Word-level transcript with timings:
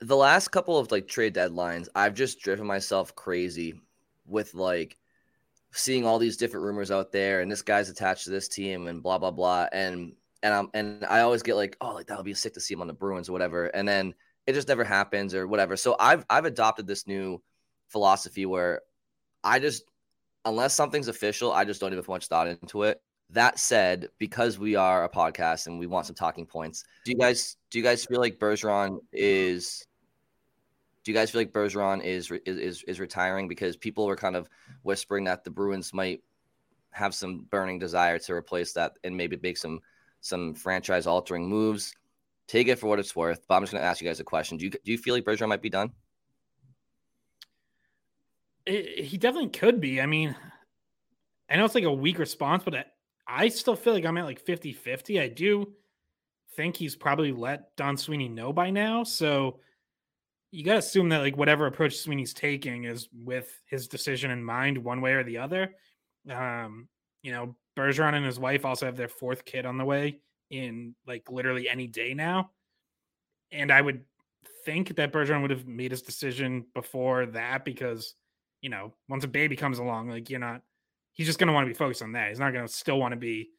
the 0.00 0.16
last 0.16 0.48
couple 0.48 0.78
of 0.78 0.90
like 0.90 1.08
trade 1.08 1.34
deadlines, 1.34 1.88
I've 1.94 2.14
just 2.14 2.40
driven 2.40 2.66
myself 2.66 3.14
crazy 3.14 3.80
with 4.26 4.54
like 4.54 4.96
seeing 5.72 6.06
all 6.06 6.18
these 6.18 6.36
different 6.36 6.64
rumors 6.64 6.90
out 6.90 7.12
there 7.12 7.40
and 7.40 7.50
this 7.50 7.62
guy's 7.62 7.88
attached 7.88 8.24
to 8.24 8.30
this 8.30 8.48
team 8.48 8.86
and 8.86 9.02
blah 9.02 9.18
blah 9.18 9.30
blah 9.30 9.66
and 9.72 10.12
and 10.42 10.54
I'm 10.54 10.70
and 10.72 11.04
I 11.04 11.20
always 11.20 11.42
get 11.42 11.56
like 11.56 11.76
oh 11.80 11.92
like 11.92 12.06
that 12.06 12.16
would 12.16 12.24
be 12.24 12.34
sick 12.34 12.54
to 12.54 12.60
see 12.60 12.74
him 12.74 12.80
on 12.80 12.86
the 12.86 12.92
Bruins 12.92 13.28
or 13.28 13.32
whatever 13.32 13.66
and 13.66 13.86
then 13.86 14.14
it 14.46 14.54
just 14.54 14.68
never 14.68 14.84
happens 14.84 15.34
or 15.34 15.46
whatever. 15.46 15.76
So 15.76 15.96
I've 15.98 16.24
I've 16.30 16.46
adopted 16.46 16.86
this 16.86 17.06
new 17.06 17.42
philosophy 17.88 18.46
where 18.46 18.82
I 19.44 19.58
just 19.58 19.84
unless 20.44 20.74
something's 20.74 21.08
official, 21.08 21.52
I 21.52 21.64
just 21.64 21.80
don't 21.80 21.92
even 21.92 22.04
put 22.04 22.12
much 22.12 22.28
thought 22.28 22.48
into 22.48 22.84
it. 22.84 23.02
That 23.30 23.58
said, 23.58 24.08
because 24.18 24.58
we 24.58 24.74
are 24.74 25.04
a 25.04 25.08
podcast 25.10 25.66
and 25.66 25.78
we 25.78 25.86
want 25.86 26.06
some 26.06 26.14
talking 26.14 26.46
points, 26.46 26.84
do 27.04 27.10
you 27.10 27.18
guys 27.18 27.56
do 27.70 27.78
you 27.78 27.84
guys 27.84 28.06
feel 28.06 28.20
like 28.20 28.38
Bergeron 28.38 29.00
is 29.12 29.86
do 31.08 31.12
you 31.12 31.18
guys 31.18 31.30
feel 31.30 31.40
like 31.40 31.54
Bergeron 31.54 32.04
is 32.04 32.30
is 32.44 32.82
is 32.82 33.00
retiring 33.00 33.48
because 33.48 33.78
people 33.78 34.04
were 34.04 34.14
kind 34.14 34.36
of 34.36 34.46
whispering 34.82 35.24
that 35.24 35.42
the 35.42 35.48
Bruins 35.48 35.94
might 35.94 36.22
have 36.90 37.14
some 37.14 37.46
burning 37.48 37.78
desire 37.78 38.18
to 38.18 38.34
replace 38.34 38.74
that 38.74 38.92
and 39.04 39.16
maybe 39.16 39.38
make 39.42 39.56
some 39.56 39.80
some 40.20 40.52
franchise 40.52 41.06
altering 41.06 41.48
moves. 41.48 41.94
Take 42.46 42.68
it 42.68 42.78
for 42.78 42.88
what 42.88 42.98
it's 42.98 43.16
worth. 43.16 43.40
But 43.48 43.54
I'm 43.54 43.62
just 43.62 43.72
going 43.72 43.80
to 43.80 43.88
ask 43.88 44.02
you 44.02 44.06
guys 44.06 44.20
a 44.20 44.24
question. 44.24 44.58
Do 44.58 44.66
you 44.66 44.70
do 44.70 44.92
you 44.92 44.98
feel 44.98 45.14
like 45.14 45.24
Bergeron 45.24 45.48
might 45.48 45.62
be 45.62 45.70
done? 45.70 45.92
It, 48.66 49.06
he 49.06 49.16
definitely 49.16 49.48
could 49.48 49.80
be. 49.80 50.02
I 50.02 50.04
mean, 50.04 50.36
I 51.48 51.56
know 51.56 51.64
it's 51.64 51.74
like 51.74 51.84
a 51.84 51.90
weak 51.90 52.18
response, 52.18 52.64
but 52.64 52.74
I, 52.74 52.84
I 53.26 53.48
still 53.48 53.76
feel 53.76 53.94
like 53.94 54.04
I'm 54.04 54.18
at 54.18 54.26
like 54.26 54.40
50 54.40 54.74
50. 54.74 55.18
I 55.18 55.28
do 55.28 55.72
think 56.54 56.76
he's 56.76 56.96
probably 56.96 57.32
let 57.32 57.74
Don 57.76 57.96
Sweeney 57.96 58.28
know 58.28 58.52
by 58.52 58.68
now. 58.68 59.04
So 59.04 59.60
you 60.50 60.64
got 60.64 60.72
to 60.72 60.78
assume 60.78 61.10
that 61.10 61.18
like 61.18 61.36
whatever 61.36 61.66
approach 61.66 61.96
Sweeney's 61.96 62.32
taking 62.32 62.84
is 62.84 63.08
with 63.12 63.60
his 63.66 63.88
decision 63.88 64.30
in 64.30 64.42
mind, 64.42 64.78
one 64.78 65.00
way 65.00 65.12
or 65.12 65.24
the 65.24 65.38
other. 65.38 65.72
Um, 66.30 66.88
you 67.22 67.32
know, 67.32 67.56
Bergeron 67.76 68.14
and 68.14 68.24
his 68.24 68.38
wife 68.38 68.64
also 68.64 68.86
have 68.86 68.96
their 68.96 69.08
fourth 69.08 69.44
kid 69.44 69.66
on 69.66 69.76
the 69.76 69.84
way 69.84 70.20
in 70.50 70.94
like 71.06 71.30
literally 71.30 71.68
any 71.68 71.86
day 71.86 72.14
now, 72.14 72.50
and 73.52 73.70
I 73.70 73.80
would 73.80 74.04
think 74.64 74.96
that 74.96 75.12
Bergeron 75.12 75.42
would 75.42 75.50
have 75.50 75.66
made 75.66 75.90
his 75.90 76.02
decision 76.02 76.64
before 76.74 77.26
that 77.26 77.64
because 77.64 78.14
you 78.60 78.70
know 78.70 78.94
once 79.08 79.24
a 79.24 79.28
baby 79.28 79.56
comes 79.56 79.78
along, 79.78 80.08
like 80.08 80.30
you're 80.30 80.40
not, 80.40 80.62
he's 81.12 81.26
just 81.26 81.38
going 81.38 81.48
to 81.48 81.52
want 81.52 81.66
to 81.66 81.72
be 81.72 81.78
focused 81.78 82.02
on 82.02 82.12
that. 82.12 82.30
He's 82.30 82.40
not 82.40 82.52
going 82.52 82.66
to 82.66 82.72
still 82.72 82.98
want 82.98 83.12
to 83.12 83.18
be 83.18 83.50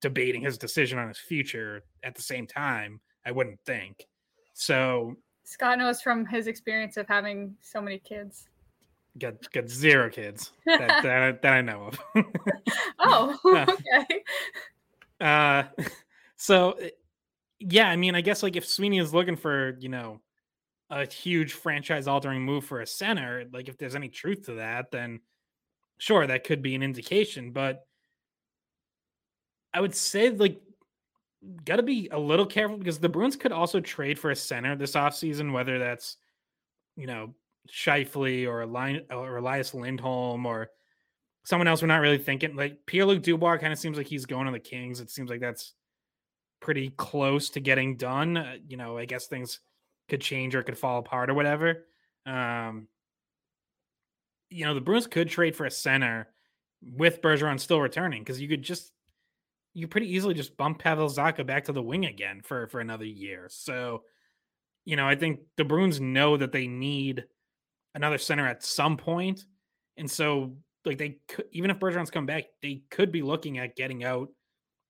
debating 0.00 0.42
his 0.42 0.58
decision 0.58 0.98
on 0.98 1.08
his 1.08 1.18
future 1.18 1.82
at 2.04 2.14
the 2.14 2.22
same 2.22 2.46
time. 2.46 3.00
I 3.26 3.32
wouldn't 3.32 3.60
think. 3.66 4.06
So 4.54 5.16
Scott 5.50 5.80
knows 5.80 6.00
from 6.00 6.24
his 6.24 6.46
experience 6.46 6.96
of 6.96 7.08
having 7.08 7.56
so 7.60 7.80
many 7.80 7.98
kids. 7.98 8.48
Got 9.18 9.50
got 9.52 9.68
zero 9.68 10.08
kids 10.08 10.52
that 10.64 11.02
that, 11.02 11.42
that 11.42 11.52
I 11.52 11.60
know 11.60 11.88
of. 11.88 11.98
oh, 13.00 13.36
okay. 13.68 14.22
Uh, 15.20 15.64
so 16.36 16.78
yeah, 17.58 17.90
I 17.90 17.96
mean, 17.96 18.14
I 18.14 18.20
guess 18.20 18.44
like 18.44 18.54
if 18.54 18.64
Sweeney 18.64 19.00
is 19.00 19.12
looking 19.12 19.34
for 19.34 19.76
you 19.80 19.88
know 19.88 20.20
a 20.88 21.04
huge 21.04 21.54
franchise 21.54 22.06
altering 22.06 22.42
move 22.42 22.64
for 22.64 22.80
a 22.80 22.86
center, 22.86 23.44
like 23.52 23.68
if 23.68 23.76
there's 23.76 23.96
any 23.96 24.08
truth 24.08 24.46
to 24.46 24.54
that, 24.54 24.92
then 24.92 25.18
sure, 25.98 26.28
that 26.28 26.44
could 26.44 26.62
be 26.62 26.76
an 26.76 26.84
indication. 26.84 27.50
But 27.50 27.84
I 29.74 29.80
would 29.80 29.96
say 29.96 30.30
like 30.30 30.60
got 31.64 31.76
to 31.76 31.82
be 31.82 32.08
a 32.12 32.18
little 32.18 32.46
careful 32.46 32.76
because 32.76 32.98
the 32.98 33.08
Bruins 33.08 33.36
could 33.36 33.52
also 33.52 33.80
trade 33.80 34.18
for 34.18 34.30
a 34.30 34.36
center 34.36 34.76
this 34.76 34.92
offseason, 34.92 35.52
whether 35.52 35.78
that's, 35.78 36.16
you 36.96 37.06
know, 37.06 37.34
Scheifele 37.68 38.46
or, 38.46 38.62
or 39.14 39.36
Elias 39.36 39.74
Lindholm 39.74 40.46
or 40.46 40.70
someone 41.44 41.68
else 41.68 41.82
we're 41.82 41.88
not 41.88 42.00
really 42.00 42.18
thinking. 42.18 42.56
Like 42.56 42.84
Pierre 42.86 43.06
Luc 43.06 43.22
Dubois 43.22 43.58
kind 43.58 43.72
of 43.72 43.78
seems 43.78 43.96
like 43.96 44.06
he's 44.06 44.26
going 44.26 44.46
to 44.46 44.52
the 44.52 44.58
Kings. 44.58 45.00
It 45.00 45.10
seems 45.10 45.30
like 45.30 45.40
that's 45.40 45.74
pretty 46.60 46.90
close 46.90 47.50
to 47.50 47.60
getting 47.60 47.96
done. 47.96 48.36
Uh, 48.36 48.56
you 48.68 48.76
know, 48.76 48.98
I 48.98 49.06
guess 49.06 49.26
things 49.26 49.60
could 50.08 50.20
change 50.20 50.54
or 50.54 50.62
could 50.62 50.78
fall 50.78 50.98
apart 50.98 51.30
or 51.30 51.34
whatever. 51.34 51.86
Um, 52.26 52.88
you 54.50 54.64
know, 54.64 54.74
the 54.74 54.80
Bruins 54.80 55.06
could 55.06 55.28
trade 55.28 55.56
for 55.56 55.64
a 55.64 55.70
center 55.70 56.28
with 56.82 57.22
Bergeron 57.22 57.60
still 57.60 57.80
returning 57.80 58.22
because 58.22 58.40
you 58.40 58.48
could 58.48 58.62
just 58.62 58.92
you 59.74 59.86
pretty 59.88 60.14
easily 60.14 60.34
just 60.34 60.56
bump 60.56 60.78
Pavel 60.78 61.08
Zacha 61.08 61.46
back 61.46 61.64
to 61.64 61.72
the 61.72 61.82
wing 61.82 62.06
again 62.06 62.40
for 62.42 62.66
for 62.68 62.80
another 62.80 63.04
year. 63.04 63.46
So, 63.50 64.02
you 64.84 64.96
know, 64.96 65.06
I 65.06 65.14
think 65.14 65.40
the 65.56 65.64
Bruins 65.64 66.00
know 66.00 66.36
that 66.36 66.52
they 66.52 66.66
need 66.66 67.24
another 67.94 68.18
center 68.18 68.46
at 68.46 68.64
some 68.64 68.96
point, 68.96 69.44
and 69.96 70.10
so 70.10 70.56
like 70.84 70.98
they 70.98 71.18
could, 71.28 71.46
even 71.52 71.70
if 71.70 71.78
Bergeron's 71.78 72.10
come 72.10 72.26
back, 72.26 72.44
they 72.62 72.82
could 72.90 73.12
be 73.12 73.22
looking 73.22 73.58
at 73.58 73.76
getting 73.76 74.02
out 74.04 74.28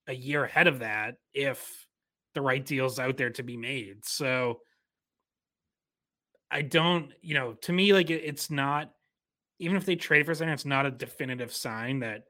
a 0.07 0.15
year 0.15 0.45
ahead 0.45 0.67
of 0.67 0.79
that 0.81 1.17
if 1.35 1.87
the 2.35 2.41
right 2.41 2.65
deal's 2.65 2.99
out 2.99 3.17
there 3.17 3.31
to 3.31 3.43
be 3.43 3.57
made. 3.57 4.05
So, 4.05 4.61
I 6.51 6.63
don't, 6.63 7.13
you 7.23 7.35
know, 7.35 7.55
to 7.63 7.73
me, 7.73 7.93
like 7.93 8.11
it, 8.11 8.23
it's 8.25 8.51
not 8.51 8.93
even 9.59 9.77
if 9.77 9.85
they 9.85 9.95
trade 9.95 10.25
for 10.25 10.35
center, 10.35 10.53
it's 10.53 10.65
not 10.65 10.87
a 10.87 10.91
definitive 10.91 11.53
sign 11.53 12.01
that 12.01 12.23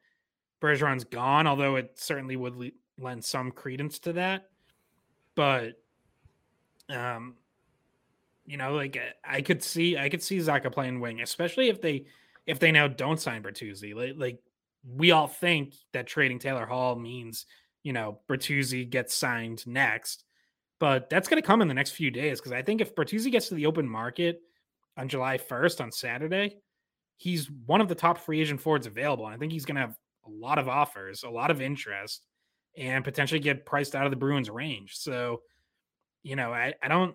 Bergeron's 0.60 1.04
gone, 1.04 1.46
although 1.46 1.76
it 1.76 1.92
certainly 1.98 2.36
would 2.36 2.56
le- 2.56 2.70
lend 2.98 3.24
some 3.24 3.50
credence 3.50 3.98
to 4.00 4.12
that. 4.14 4.48
But, 5.34 5.80
um, 6.88 7.36
you 8.44 8.56
know, 8.56 8.74
like 8.74 8.98
I 9.24 9.42
could 9.42 9.62
see, 9.62 9.96
I 9.96 10.08
could 10.08 10.22
see 10.22 10.38
Zacha 10.38 10.72
playing 10.72 11.00
wing, 11.00 11.20
especially 11.20 11.68
if 11.68 11.80
they, 11.80 12.06
if 12.46 12.58
they 12.58 12.72
now 12.72 12.88
don't 12.88 13.20
sign 13.20 13.42
Bertuzzi. 13.42 13.94
Like, 13.94 14.14
like 14.16 14.42
we 14.84 15.10
all 15.12 15.28
think 15.28 15.74
that 15.92 16.06
trading 16.06 16.38
Taylor 16.38 16.66
Hall 16.66 16.96
means, 16.96 17.46
you 17.82 17.92
know, 17.92 18.18
Bertuzzi 18.28 18.88
gets 18.88 19.14
signed 19.14 19.66
next, 19.66 20.24
but 20.78 21.08
that's 21.10 21.28
going 21.28 21.40
to 21.40 21.46
come 21.46 21.62
in 21.62 21.68
the 21.68 21.74
next 21.74 21.92
few 21.92 22.10
days 22.10 22.40
because 22.40 22.52
I 22.52 22.62
think 22.62 22.80
if 22.80 22.94
Bertuzzi 22.94 23.30
gets 23.30 23.48
to 23.48 23.54
the 23.54 23.66
open 23.66 23.88
market 23.88 24.42
on 24.96 25.08
July 25.08 25.38
1st 25.38 25.80
on 25.80 25.92
Saturday, 25.92 26.56
he's 27.16 27.50
one 27.66 27.80
of 27.80 27.88
the 27.88 27.94
top 27.94 28.18
free 28.18 28.40
agent 28.40 28.60
forwards 28.60 28.86
available. 28.86 29.26
And 29.26 29.34
I 29.34 29.38
think 29.38 29.52
he's 29.52 29.64
going 29.64 29.76
to 29.76 29.82
have 29.82 29.96
a 30.30 30.44
lot 30.44 30.58
of 30.58 30.68
offers, 30.68 31.22
a 31.22 31.30
lot 31.30 31.50
of 31.50 31.60
interest, 31.60 32.26
and 32.76 33.04
potentially 33.04 33.40
get 33.40 33.66
priced 33.66 33.94
out 33.94 34.04
of 34.04 34.10
the 34.10 34.16
Bruins 34.16 34.50
range. 34.50 34.96
So, 34.96 35.42
you 36.22 36.36
know, 36.36 36.52
I, 36.52 36.74
I 36.82 36.88
don't 36.88 37.14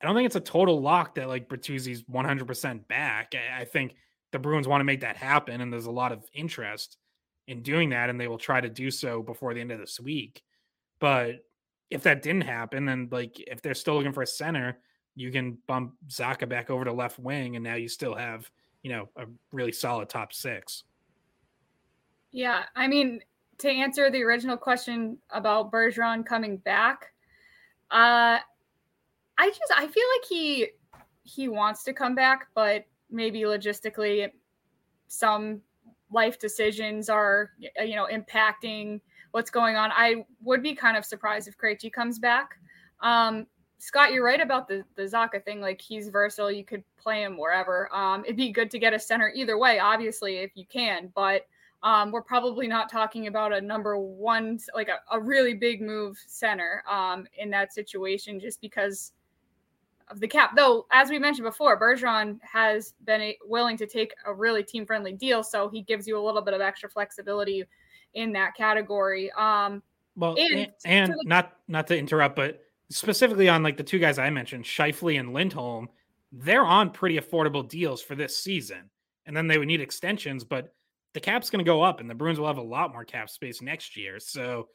I 0.00 0.06
don't 0.06 0.14
think 0.14 0.26
it's 0.26 0.36
a 0.36 0.40
total 0.40 0.80
lock 0.80 1.14
that 1.14 1.28
like 1.28 1.48
Bertuzzi's 1.48 2.02
100% 2.02 2.88
back. 2.88 3.34
I, 3.34 3.62
I 3.62 3.64
think 3.64 3.96
the 4.32 4.38
Bruins 4.38 4.68
want 4.68 4.80
to 4.80 4.84
make 4.84 5.00
that 5.00 5.16
happen, 5.16 5.60
and 5.60 5.72
there's 5.72 5.86
a 5.86 5.90
lot 5.90 6.12
of 6.12 6.24
interest 6.34 6.98
in 7.48 7.62
doing 7.62 7.90
that, 7.90 8.10
and 8.10 8.20
they 8.20 8.28
will 8.28 8.38
try 8.38 8.60
to 8.60 8.68
do 8.68 8.90
so 8.90 9.22
before 9.22 9.54
the 9.54 9.60
end 9.60 9.72
of 9.72 9.78
this 9.78 9.98
week. 9.98 10.42
But 10.98 11.44
if 11.90 12.02
that 12.02 12.22
didn't 12.22 12.42
happen, 12.42 12.84
then 12.84 13.08
like 13.10 13.40
if 13.40 13.62
they're 13.62 13.74
still 13.74 13.94
looking 13.94 14.12
for 14.12 14.22
a 14.22 14.26
center, 14.26 14.78
you 15.14 15.30
can 15.30 15.56
bump 15.66 15.94
Zacha 16.08 16.48
back 16.48 16.68
over 16.68 16.84
to 16.84 16.92
left 16.92 17.18
wing, 17.18 17.56
and 17.56 17.64
now 17.64 17.76
you 17.76 17.88
still 17.88 18.14
have 18.14 18.50
you 18.82 18.92
know 18.92 19.08
a 19.16 19.24
really 19.52 19.72
solid 19.72 20.08
top 20.08 20.32
six. 20.32 20.84
Yeah, 22.36 22.64
I 22.76 22.86
mean, 22.86 23.20
to 23.60 23.70
answer 23.70 24.10
the 24.10 24.22
original 24.22 24.58
question 24.58 25.16
about 25.30 25.72
Bergeron 25.72 26.26
coming 26.26 26.58
back, 26.58 27.14
uh, 27.90 28.36
I 29.38 29.48
just 29.48 29.72
I 29.74 29.86
feel 29.86 30.04
like 30.18 30.28
he 30.28 30.68
he 31.22 31.48
wants 31.48 31.82
to 31.84 31.94
come 31.94 32.14
back, 32.14 32.48
but 32.54 32.84
maybe 33.10 33.40
logistically, 33.40 34.30
some 35.08 35.62
life 36.12 36.38
decisions 36.38 37.08
are 37.08 37.52
you 37.58 37.96
know 37.96 38.06
impacting 38.12 39.00
what's 39.30 39.50
going 39.50 39.76
on. 39.76 39.90
I 39.92 40.26
would 40.42 40.62
be 40.62 40.74
kind 40.74 40.98
of 40.98 41.06
surprised 41.06 41.48
if 41.48 41.56
Krejci 41.56 41.90
comes 41.90 42.18
back. 42.18 42.50
Um, 43.00 43.46
Scott, 43.78 44.12
you're 44.12 44.22
right 44.22 44.42
about 44.42 44.68
the 44.68 44.84
the 44.94 45.04
Zacha 45.04 45.42
thing. 45.42 45.62
Like 45.62 45.80
he's 45.80 46.10
versatile. 46.10 46.52
You 46.52 46.66
could 46.66 46.84
play 46.98 47.22
him 47.22 47.38
wherever. 47.38 47.88
Um, 47.96 48.26
it'd 48.26 48.36
be 48.36 48.52
good 48.52 48.70
to 48.72 48.78
get 48.78 48.92
a 48.92 48.98
center 48.98 49.32
either 49.34 49.56
way, 49.56 49.78
obviously, 49.78 50.36
if 50.36 50.50
you 50.54 50.66
can. 50.66 51.10
But 51.14 51.46
um, 51.86 52.10
we're 52.10 52.20
probably 52.20 52.66
not 52.66 52.90
talking 52.90 53.28
about 53.28 53.52
a 53.52 53.60
number 53.60 53.96
one, 53.96 54.58
like 54.74 54.88
a, 54.88 54.98
a 55.12 55.20
really 55.20 55.54
big 55.54 55.80
move 55.80 56.18
center 56.26 56.82
um, 56.90 57.28
in 57.38 57.48
that 57.50 57.72
situation, 57.72 58.40
just 58.40 58.60
because 58.60 59.12
of 60.08 60.18
the 60.18 60.26
cap. 60.26 60.56
Though, 60.56 60.86
as 60.90 61.10
we 61.10 61.20
mentioned 61.20 61.44
before, 61.44 61.78
Bergeron 61.78 62.40
has 62.42 62.94
been 63.04 63.20
a, 63.20 63.38
willing 63.44 63.76
to 63.76 63.86
take 63.86 64.12
a 64.26 64.34
really 64.34 64.64
team 64.64 64.84
friendly 64.84 65.12
deal, 65.12 65.44
so 65.44 65.68
he 65.68 65.80
gives 65.80 66.08
you 66.08 66.18
a 66.18 66.22
little 66.22 66.42
bit 66.42 66.54
of 66.54 66.60
extra 66.60 66.90
flexibility 66.90 67.62
in 68.14 68.32
that 68.32 68.56
category. 68.56 69.30
Um, 69.38 69.80
well, 70.16 70.34
and, 70.36 70.72
and, 70.84 71.12
and 71.12 71.14
not 71.24 71.52
not 71.68 71.86
to 71.86 71.96
interrupt, 71.96 72.34
but 72.34 72.64
specifically 72.90 73.48
on 73.48 73.62
like 73.62 73.76
the 73.76 73.84
two 73.84 74.00
guys 74.00 74.18
I 74.18 74.28
mentioned, 74.30 74.64
Scheifele 74.64 75.20
and 75.20 75.32
Lindholm, 75.32 75.88
they're 76.32 76.66
on 76.66 76.90
pretty 76.90 77.16
affordable 77.16 77.68
deals 77.68 78.02
for 78.02 78.16
this 78.16 78.36
season, 78.36 78.90
and 79.24 79.36
then 79.36 79.46
they 79.46 79.56
would 79.56 79.68
need 79.68 79.80
extensions, 79.80 80.42
but 80.42 80.72
the 81.16 81.20
cap's 81.20 81.48
going 81.48 81.64
to 81.64 81.68
go 81.68 81.80
up, 81.80 82.00
and 82.00 82.10
the 82.10 82.14
Bruins 82.14 82.38
will 82.38 82.46
have 82.46 82.58
a 82.58 82.62
lot 82.62 82.92
more 82.92 83.02
cap 83.02 83.30
space 83.30 83.62
next 83.62 83.96
year. 83.96 84.20
So, 84.20 84.68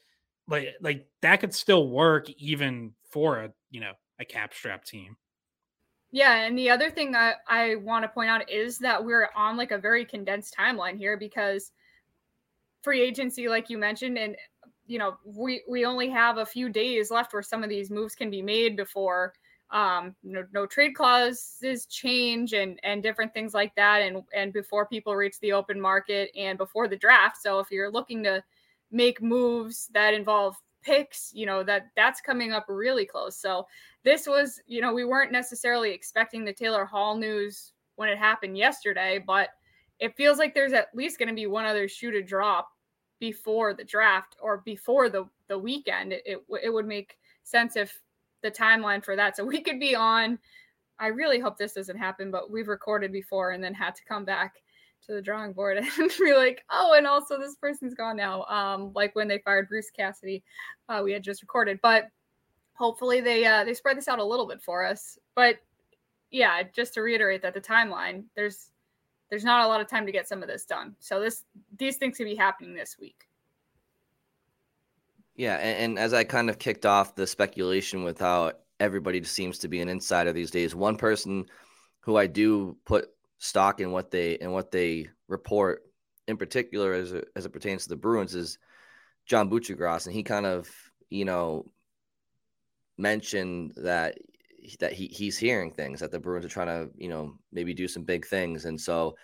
like, 0.48 0.70
like 0.82 1.06
that 1.22 1.40
could 1.40 1.54
still 1.54 1.88
work 1.88 2.32
even 2.32 2.94
for 3.12 3.44
a 3.44 3.54
you 3.70 3.80
know 3.80 3.92
a 4.20 4.26
cap 4.26 4.52
strap 4.52 4.84
team. 4.84 5.18
Yeah, 6.12 6.34
and 6.34 6.58
the 6.58 6.72
other 6.72 6.90
thing 6.90 7.16
I, 7.16 7.36
I 7.48 7.76
want 7.76 8.06
to 8.06 8.10
point 8.10 8.32
out 8.32 8.50
is 8.50 8.80
that 8.80 9.06
we're 9.06 9.30
on 9.36 9.56
like 9.56 9.70
a 9.70 9.78
very 9.78 10.04
condensed 10.04 10.56
timeline 10.58 10.98
here 10.98 11.16
because 11.16 11.72
free 12.82 13.02
agency, 13.02 13.48
like 13.48 13.70
you 13.70 13.78
mentioned, 13.78 14.18
and 14.18 14.36
you 14.88 14.98
know 14.98 15.18
we 15.24 15.62
we 15.70 15.86
only 15.86 16.10
have 16.10 16.40
a 16.40 16.46
few 16.46 16.70
days 16.70 17.12
left 17.12 17.34
where 17.34 17.44
some 17.44 17.64
of 17.64 17.70
these 17.70 17.92
moves 17.92 18.16
can 18.16 18.32
be 18.32 18.42
made 18.42 18.76
before 18.76 19.32
um 19.72 20.16
no, 20.24 20.44
no 20.54 20.66
trade 20.66 20.94
clauses 20.96 21.86
change 21.86 22.54
and 22.54 22.80
and 22.84 23.02
different 23.02 23.34
things 23.34 23.54
like 23.54 23.74
that. 23.76 24.02
And 24.02 24.24
and 24.34 24.54
before 24.54 24.86
people 24.86 25.16
reach 25.16 25.40
the 25.40 25.54
open 25.54 25.80
market 25.80 26.32
and 26.36 26.58
before 26.58 26.88
the 26.88 26.98
draft. 26.98 27.38
So 27.42 27.60
if 27.60 27.72
you're 27.72 27.92
looking 27.92 28.24
to 28.24 28.44
make 28.92 29.22
moves 29.22 29.90
that 29.94 30.14
involve 30.14 30.58
picks 30.84 31.32
you 31.34 31.46
know 31.46 31.64
that 31.64 31.92
that's 31.96 32.22
coming 32.22 32.52
up 32.52 32.66
really 32.68 33.06
close. 33.06 33.38
So 33.38 33.68
this 34.04 34.28
was 34.28 34.62
you 34.68 34.82
know 34.82 34.94
we 34.94 35.06
weren't 35.06 35.32
necessarily 35.32 35.92
expecting 35.92 36.44
the 36.44 36.54
taylor 36.54 36.86
hall 36.86 37.16
news 37.16 37.74
when 37.96 38.10
it 38.10 38.18
happened 38.18 38.58
yesterday 38.58 39.24
but 39.26 39.50
it 40.00 40.16
feels 40.18 40.40
like 40.40 40.56
there's 40.56 40.74
at 40.74 40.88
least 40.96 41.20
going 41.20 41.30
to 41.30 41.36
be 41.36 41.46
one 41.46 41.66
other 41.66 41.88
shoe 41.88 42.10
to 42.10 42.24
drop 42.24 42.72
before 43.20 43.74
the 43.76 43.84
draft 43.84 44.36
or 44.42 44.58
before 44.66 45.08
the 45.08 45.30
the 45.48 45.58
weekend. 45.58 46.12
It, 46.12 46.24
it, 46.26 46.40
it 46.64 46.70
would 46.74 46.88
make 46.88 47.18
sense 47.44 47.78
if 47.78 48.02
the 48.42 48.52
timeline 48.52 49.04
for 49.04 49.16
that 49.16 49.36
so 49.36 49.44
we 49.44 49.62
could 49.62 49.80
be 49.80 49.96
on 49.96 50.38
i 51.00 51.08
really 51.08 51.40
hope 51.40 51.58
this 51.58 51.74
doesn't 51.74 51.98
happen 51.98 52.32
but 52.32 52.52
we've 52.52 52.68
recorded 52.68 53.12
before 53.12 53.52
and 53.52 53.64
then 53.64 53.74
had 53.74 53.96
to 53.96 54.04
come 54.06 54.26
back 54.26 54.62
to 55.06 55.14
the 55.14 55.22
drawing 55.22 55.54
board 55.54 55.78
and 56.00 56.12
be 56.20 56.34
like 56.34 56.64
oh 56.70 56.94
and 56.98 57.08
also 57.08 57.40
this 57.40 57.56
person's 57.56 57.94
gone 57.94 58.16
now 58.16 58.44
um 58.46 58.92
like 58.94 59.16
when 59.16 59.28
they 59.28 59.40
fired 59.40 59.68
bruce 59.68 59.90
cassidy 59.90 60.44
uh, 60.90 61.02
we 61.04 61.12
had 61.12 61.24
just 61.24 61.42
recorded 61.42 61.80
but 61.82 62.10
hopefully 62.74 63.22
they 63.22 63.46
uh 63.46 63.64
they 63.64 63.74
spread 63.74 63.98
this 63.98 64.08
out 64.08 64.20
a 64.20 64.24
little 64.24 64.48
bit 64.48 64.62
for 64.62 64.86
us 64.86 65.18
but 65.36 65.58
yeah 66.30 66.64
just 66.74 66.94
to 66.94 67.02
reiterate 67.02 67.42
that 67.42 67.54
the 67.54 67.62
timeline 67.62 68.24
there's 68.36 68.72
there's 69.32 69.46
not 69.46 69.64
a 69.64 69.68
lot 69.68 69.82
of 69.82 69.88
time 69.88 70.06
to 70.06 70.12
get 70.12 70.28
some 70.28 70.44
of 70.44 70.50
this 70.50 70.66
done. 70.66 70.94
So 71.00 71.20
this 71.20 71.46
these 71.80 71.96
things 71.96 72.18
could 72.18 72.26
be 72.26 72.36
happening 72.36 72.76
this 72.76 72.98
week. 73.00 73.28
Yeah, 75.36 75.56
and, 75.56 75.78
and, 75.78 76.00
as 76.00 76.14
I 76.14 76.24
kind 76.24 76.50
of 76.50 76.60
kicked 76.60 76.86
off 76.86 77.16
the 77.16 77.26
speculation 77.26 78.04
with 78.04 78.20
how 78.20 78.52
everybody 78.80 79.24
seems 79.24 79.60
to 79.60 79.68
be 79.68 79.80
an 79.80 79.90
insider 79.90 80.34
these 80.34 80.52
days, 80.52 80.76
one 80.76 80.98
person 80.98 81.46
who 82.02 82.18
I 82.18 82.28
do 82.28 82.78
put 82.86 83.10
stock 83.38 83.80
in 83.80 83.92
what 83.92 84.12
they 84.12 84.38
and 84.38 84.54
what 84.54 84.72
they 84.72 85.10
report 85.28 85.84
in 86.28 86.38
particular 86.38 86.94
as 86.94 87.12
it, 87.12 87.28
as 87.36 87.46
it 87.46 87.54
pertains 87.54 87.84
to 87.84 87.90
the 87.90 87.96
Bruins 87.96 88.36
is 88.36 88.58
John 89.26 89.50
Buccigross, 89.50 90.06
and 90.06 90.16
he 90.16 90.24
kind 90.24 90.46
of 90.46 90.70
you 91.10 91.26
know 91.26 91.72
mentioned 92.98 93.74
that 93.78 94.18
that 94.80 94.94
he 94.94 95.08
he's 95.08 95.38
hearing 95.38 95.72
things 95.72 96.00
that 96.02 96.12
the 96.12 96.20
Bruins 96.20 96.46
are 96.46 96.50
trying 96.50 96.68
to 96.68 96.90
you 96.98 97.10
know 97.10 97.36
maybe 97.52 97.74
do 97.74 97.88
some 97.88 98.04
big 98.04 98.26
things, 98.26 98.66
and 98.66 98.80
so 98.80 99.16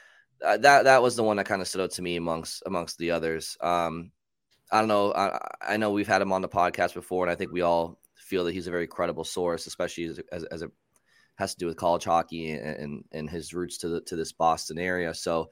uh, 0.46 0.58
that 0.58 0.84
that 0.84 1.02
was 1.02 1.16
the 1.16 1.24
one 1.24 1.38
that 1.38 1.46
kind 1.46 1.62
of 1.62 1.68
stood 1.68 1.82
out 1.82 1.92
to 1.92 2.02
me 2.02 2.16
amongst 2.16 2.64
amongst 2.66 2.98
the 2.98 3.12
others. 3.12 3.58
Um, 3.62 4.12
I 4.72 4.80
don't 4.80 4.88
know. 4.88 5.14
I, 5.14 5.40
I 5.62 5.78
know 5.78 5.92
we've 5.92 6.08
had 6.08 6.22
him 6.22 6.34
on 6.34 6.42
the 6.42 6.50
podcast 6.50 6.94
before, 6.94 7.24
and 7.24 7.32
I 7.32 7.36
think 7.36 7.52
we 7.52 7.62
all 7.62 8.00
feel 8.16 8.44
that 8.46 8.54
he's 8.54 8.68
a 8.68 8.72
very 8.72 8.88
credible 8.88 9.24
source, 9.24 9.68
especially 9.68 10.06
as, 10.06 10.20
as, 10.32 10.44
as 10.46 10.62
it 10.64 10.72
has 11.36 11.54
to 11.54 11.60
do 11.60 11.68
with 11.68 11.78
college 11.78 12.04
hockey 12.04 12.52
and, 12.52 12.78
and, 12.78 13.04
and 13.12 13.30
his 13.30 13.54
roots 13.54 13.78
to 13.80 13.88
the, 13.88 14.02
to 14.02 14.16
this 14.16 14.32
Boston 14.32 14.78
area. 14.78 15.14
So, 15.14 15.50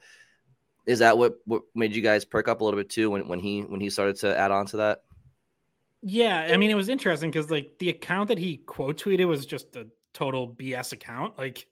is 0.86 1.00
that 1.00 1.18
what 1.18 1.34
what 1.46 1.62
made 1.74 1.96
you 1.96 2.02
guys 2.02 2.24
perk 2.24 2.46
up 2.46 2.60
a 2.60 2.64
little 2.64 2.78
bit 2.78 2.90
too 2.90 3.10
when 3.10 3.26
when 3.26 3.40
he 3.40 3.62
when 3.62 3.80
he 3.80 3.90
started 3.90 4.16
to 4.16 4.38
add 4.38 4.52
on 4.52 4.66
to 4.66 4.76
that? 4.78 5.02
Yeah, 6.02 6.48
I 6.52 6.56
mean, 6.56 6.70
it 6.70 6.76
was 6.76 6.88
interesting 6.88 7.30
because 7.30 7.50
like 7.50 7.72
the 7.80 7.88
account 7.88 8.28
that 8.28 8.38
he 8.38 8.58
quote 8.58 8.96
tweeted 9.02 9.26
was 9.26 9.46
just 9.46 9.74
a 9.74 9.88
total 10.14 10.48
BS 10.48 10.92
account. 10.92 11.36
Like 11.38 11.66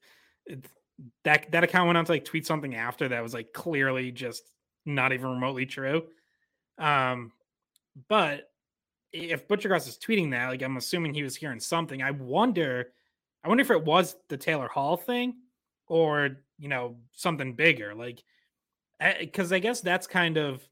that 1.23 1.51
that 1.53 1.63
account 1.63 1.87
went 1.87 1.99
on 1.99 2.05
to 2.07 2.13
like 2.13 2.25
tweet 2.25 2.47
something 2.47 2.75
after 2.75 3.09
that 3.09 3.23
was 3.23 3.35
like 3.35 3.53
clearly 3.53 4.11
just 4.11 4.43
not 4.85 5.13
even 5.13 5.31
remotely 5.31 5.67
true. 5.67 6.05
Um, 6.79 7.33
but 8.09 8.51
if 9.13 9.47
Buccigross 9.47 9.89
is 9.89 9.99
tweeting 9.99 10.31
that, 10.33 10.49
like 10.49 10.63
I'm 10.63 10.77
assuming 10.77 11.15
he 11.15 11.23
was 11.23 11.37
hearing 11.37 11.61
something. 11.61 12.03
I 12.03 12.11
wonder, 12.11 12.93
I 13.45 13.49
wonder 13.49 13.63
if 13.63 13.71
it 13.71 13.85
was 13.85 14.17
the 14.29 14.37
Taylor 14.37 14.69
Hall 14.69 14.97
thing 14.97 15.35
or 15.87 16.39
you 16.59 16.69
know 16.69 16.97
something 17.13 17.55
bigger. 17.55 17.95
Like, 17.95 18.23
because 19.21 19.53
I 19.53 19.59
guess 19.59 19.81
that's 19.81 20.07
kind 20.07 20.37
of 20.37 20.67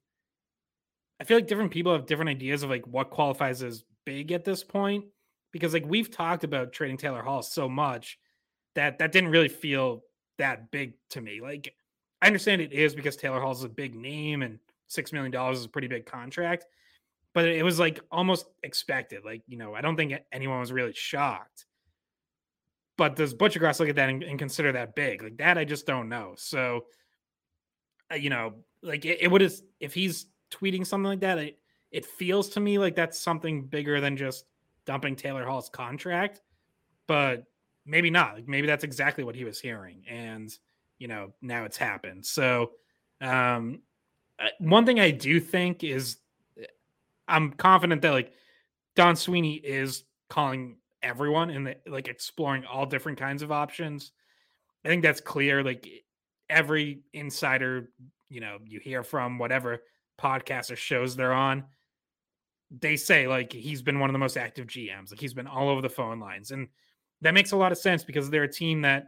I 1.21 1.25
feel 1.25 1.37
like 1.37 1.47
different 1.47 1.71
people 1.71 1.93
have 1.93 2.07
different 2.07 2.31
ideas 2.31 2.65
of 2.65 2.71
like 2.71 2.85
what 2.89 3.11
qualifies 3.11 3.63
as 3.63 3.85
big 4.05 4.33
at 4.33 4.45
this 4.45 4.65
point 4.65 5.05
because 5.53 5.73
like 5.73 5.87
we've 5.87 6.11
talked 6.11 6.43
about 6.43 6.73
trading 6.73 6.97
Taylor 6.97 7.23
Hall 7.23 7.43
so 7.43 7.69
much 7.69 8.19
that 8.75 8.99
that 8.99 9.13
didn't 9.13 9.31
really 9.31 9.49
feel 9.49 10.03
that 10.39 10.73
big 10.73 10.95
to 11.11 11.21
me. 11.21 11.41
Like 11.41 11.77
I 12.21 12.27
understand 12.27 12.61
it 12.61 12.73
is 12.73 12.95
because 12.95 13.17
Taylor 13.17 13.41
Hall 13.41 13.53
is 13.53 13.63
a 13.63 13.69
big 13.69 13.95
name 13.95 14.43
and 14.43 14.59
6 14.93 15.13
million 15.13 15.33
dollars 15.33 15.59
is 15.59 15.65
a 15.65 15.69
pretty 15.71 15.89
big 15.89 16.07
contract, 16.07 16.67
but 17.35 17.47
it 17.47 17.65
was 17.65 17.79
like 17.79 18.01
almost 18.11 18.47
expected. 18.63 19.25
Like, 19.25 19.43
you 19.47 19.57
know, 19.57 19.75
I 19.75 19.81
don't 19.81 19.97
think 19.97 20.15
anyone 20.33 20.61
was 20.61 20.73
really 20.73 20.93
shocked. 20.93 21.67
But 22.99 23.17
does 23.17 23.35
Buccigross 23.35 23.81
look 23.81 23.89
at 23.89 23.97
that 23.97 24.11
and, 24.11 24.23
and 24.23 24.39
consider 24.39 24.73
that 24.73 24.95
big? 24.95 25.23
Like 25.23 25.39
that 25.39 25.59
I 25.59 25.65
just 25.65 25.87
don't 25.87 26.09
know. 26.09 26.35
So 26.37 26.85
uh, 28.13 28.17
you 28.17 28.31
know, 28.31 28.55
like 28.83 29.05
it, 29.05 29.19
it 29.23 29.31
would 29.31 29.41
have 29.41 29.55
if 29.81 29.95
he's 29.95 30.27
tweeting 30.51 30.87
something 30.87 31.09
like 31.09 31.21
that, 31.21 31.39
it, 31.39 31.59
it 31.91 32.05
feels 32.05 32.51
to 32.51 32.61
me 32.61 32.79
like 32.79 32.95
that's 32.95 33.19
something 33.19 33.67
bigger 33.67 34.01
than 34.01 34.17
just 34.17 34.45
dumping 34.87 35.17
Taylor 35.17 35.45
Hall's 35.45 35.69
contract. 35.69 36.41
But 37.07 37.45
maybe 37.87 38.11
not. 38.11 38.35
Like 38.35 38.49
maybe 38.49 38.67
that's 38.67 38.85
exactly 38.85 39.25
what 39.25 39.35
he 39.35 39.45
was 39.45 39.61
hearing, 39.61 40.05
and 40.09 40.57
you 40.99 41.09
know 41.09 41.33
now 41.41 41.65
it's 41.65 41.77
happened. 41.77 42.27
So, 42.27 42.73
um, 43.21 43.81
one 44.59 44.87
thing 44.87 45.01
I 45.01 45.11
do 45.11 45.41
think 45.41 45.85
is 45.85 46.19
I'm 47.29 47.53
confident 47.53 48.03
that 48.03 48.13
like 48.13 48.33
Don 48.97 49.17
Sweeney 49.17 49.55
is 49.55 50.05
calling 50.29 50.77
everyone 51.03 51.51
and 51.51 51.75
like 51.87 52.09
exploring 52.09 52.65
all 52.65 52.87
different 52.87 53.19
kinds 53.19 53.43
of 53.43 53.53
options. 53.53 54.13
I 54.85 54.89
think 54.89 55.03
that's 55.03 55.21
clear. 55.21 55.63
Like 55.63 55.89
every 56.51 57.03
insider, 57.13 57.91
you 58.29 58.41
know, 58.41 58.59
you 58.65 58.81
hear 58.81 59.03
from 59.03 59.39
whatever 59.39 59.83
podcasts 60.21 60.71
or 60.71 60.77
shows 60.77 61.17
they're 61.17 61.33
on, 61.33 61.65
they 62.81 62.97
say 62.97 63.29
like 63.29 63.53
he's 63.53 63.83
been 63.83 64.01
one 64.01 64.11
of 64.11 64.15
the 64.15 64.19
most 64.19 64.37
active 64.37 64.67
GMs. 64.67 65.11
Like 65.11 65.21
he's 65.21 65.35
been 65.35 65.47
all 65.47 65.69
over 65.69 65.83
the 65.83 65.89
phone 65.89 66.21
lines. 66.21 66.51
And 66.51 66.69
that 67.21 67.35
makes 67.35 67.53
a 67.53 67.57
lot 67.57 67.73
of 67.73 67.79
sense 67.79 68.05
because 68.05 68.31
they're 68.31 68.45
a 68.45 68.53
team 68.53 68.83
that 68.83 69.07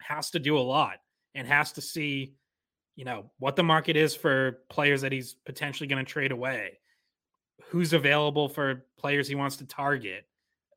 has 0.00 0.30
to 0.30 0.38
do 0.38 0.58
a 0.58 0.60
lot 0.60 0.98
and 1.34 1.46
has 1.46 1.72
to 1.72 1.80
see, 1.80 2.34
you 2.96 3.04
know, 3.04 3.30
what 3.38 3.56
the 3.56 3.62
market 3.62 3.96
is 3.96 4.14
for 4.14 4.60
players 4.68 5.00
that 5.00 5.12
he's 5.12 5.34
potentially 5.46 5.86
going 5.86 6.04
to 6.04 6.10
trade 6.10 6.32
away, 6.32 6.78
who's 7.64 7.92
available 7.92 8.48
for 8.48 8.84
players 8.98 9.26
he 9.28 9.34
wants 9.34 9.56
to 9.56 9.66
target, 9.66 10.26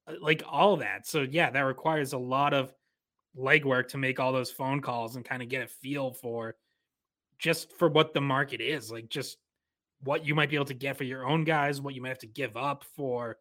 uh, 0.07 0.13
like 0.21 0.43
all 0.47 0.77
that. 0.77 1.07
So 1.07 1.21
yeah, 1.21 1.49
that 1.49 1.61
requires 1.61 2.13
a 2.13 2.17
lot 2.17 2.53
of 2.53 2.73
legwork 3.37 3.89
to 3.89 3.97
make 3.97 4.19
all 4.19 4.31
those 4.31 4.51
phone 4.51 4.81
calls 4.81 5.15
and 5.15 5.25
kind 5.25 5.43
of 5.43 5.49
get 5.49 5.63
a 5.63 5.67
feel 5.67 6.13
for 6.13 6.55
just 7.37 7.77
for 7.77 7.89
what 7.89 8.13
the 8.13 8.21
market 8.21 8.61
is, 8.61 8.91
like 8.91 9.09
just 9.09 9.37
what 10.03 10.25
you 10.25 10.35
might 10.35 10.49
be 10.49 10.55
able 10.55 10.65
to 10.65 10.73
get 10.73 10.97
for 10.97 11.03
your 11.03 11.27
own 11.27 11.43
guys, 11.43 11.81
what 11.81 11.93
you 11.93 12.01
might 12.01 12.09
have 12.09 12.19
to 12.19 12.27
give 12.27 12.55
up 12.55 12.85
for 12.95 13.37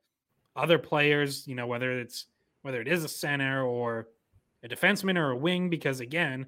other 0.56 0.78
players, 0.78 1.46
you 1.46 1.54
know, 1.54 1.66
whether 1.66 2.00
it's 2.00 2.26
whether 2.62 2.80
it 2.80 2.88
is 2.88 3.04
a 3.04 3.08
center 3.08 3.62
or 3.62 4.08
a 4.64 4.68
defenseman 4.68 5.18
or 5.18 5.30
a 5.30 5.36
wing, 5.36 5.68
because 5.68 6.00
again, 6.00 6.46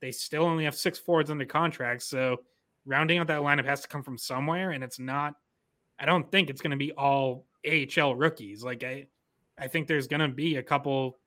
they 0.00 0.12
still 0.12 0.44
only 0.44 0.64
have 0.64 0.74
six 0.74 0.98
forwards 0.98 1.30
under 1.30 1.44
contract. 1.44 2.02
So 2.02 2.38
rounding 2.86 3.18
out 3.18 3.26
that 3.28 3.40
lineup 3.40 3.66
has 3.66 3.82
to 3.82 3.88
come 3.88 4.02
from 4.02 4.18
somewhere, 4.18 4.70
and 4.70 4.82
it's 4.82 4.98
not 4.98 5.34
I 6.00 6.06
don't 6.06 6.30
think 6.32 6.48
it's 6.48 6.62
going 6.62 6.70
to 6.70 6.76
be 6.76 6.92
all 6.92 7.46
AHL 7.68 8.14
rookies. 8.14 8.64
Like 8.64 8.82
I, 8.82 9.06
I 9.58 9.68
think 9.68 9.86
there's 9.86 10.06
going 10.06 10.20
to 10.20 10.28
be 10.28 10.56
a 10.56 10.62
couple 10.62 11.18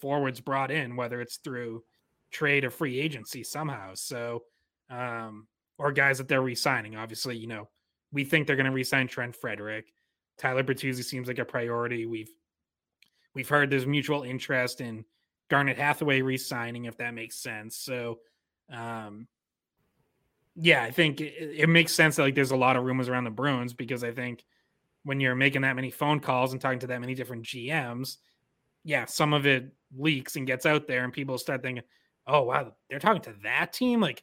forwards 0.00 0.40
brought 0.40 0.72
in, 0.72 0.96
whether 0.96 1.20
it's 1.20 1.36
through 1.36 1.84
trade 2.32 2.64
or 2.64 2.70
free 2.70 2.98
agency 2.98 3.44
somehow. 3.44 3.94
So, 3.94 4.42
um, 4.90 5.46
or 5.78 5.92
guys 5.92 6.18
that 6.18 6.26
they're 6.26 6.42
re-signing. 6.42 6.96
Obviously, 6.96 7.36
you 7.36 7.46
know, 7.46 7.68
we 8.10 8.24
think 8.24 8.46
they're 8.46 8.56
going 8.56 8.66
to 8.66 8.72
re-sign 8.72 9.06
Trent 9.06 9.36
Frederick. 9.36 9.92
Tyler 10.36 10.64
Bertuzzi 10.64 11.04
seems 11.04 11.28
like 11.28 11.38
a 11.38 11.44
priority. 11.44 12.06
We've 12.06 12.30
we've 13.34 13.48
heard 13.48 13.70
there's 13.70 13.86
mutual 13.86 14.24
interest 14.24 14.80
in 14.80 15.04
Garnet 15.48 15.78
Hathaway 15.78 16.20
re-signing, 16.20 16.84
if 16.84 16.96
that 16.98 17.14
makes 17.14 17.36
sense. 17.36 17.76
So, 17.76 18.18
um, 18.70 19.26
yeah, 20.54 20.82
I 20.82 20.90
think 20.90 21.20
it, 21.20 21.34
it, 21.56 21.68
makes 21.68 21.92
sense 21.92 22.16
that 22.16 22.22
like 22.22 22.34
there's 22.34 22.50
a 22.50 22.56
lot 22.56 22.76
of 22.76 22.84
rumors 22.84 23.08
around 23.08 23.24
the 23.24 23.30
Bruins 23.30 23.72
because 23.72 24.02
I 24.02 24.10
think 24.10 24.44
when 25.04 25.20
you're 25.20 25.34
making 25.34 25.62
that 25.62 25.76
many 25.76 25.90
phone 25.90 26.20
calls 26.20 26.52
and 26.52 26.60
talking 26.60 26.80
to 26.80 26.88
that 26.88 27.00
many 27.00 27.14
different 27.14 27.44
GMs, 27.44 28.16
yeah, 28.84 29.04
some 29.04 29.32
of 29.32 29.46
it 29.46 29.72
leaks 29.96 30.36
and 30.36 30.46
gets 30.46 30.66
out 30.66 30.86
there, 30.86 31.04
and 31.04 31.12
people 31.12 31.38
start 31.38 31.62
thinking, 31.62 31.84
"Oh 32.26 32.42
wow, 32.42 32.74
they're 32.90 32.98
talking 32.98 33.22
to 33.22 33.34
that 33.42 33.72
team. 33.72 34.00
Like, 34.00 34.22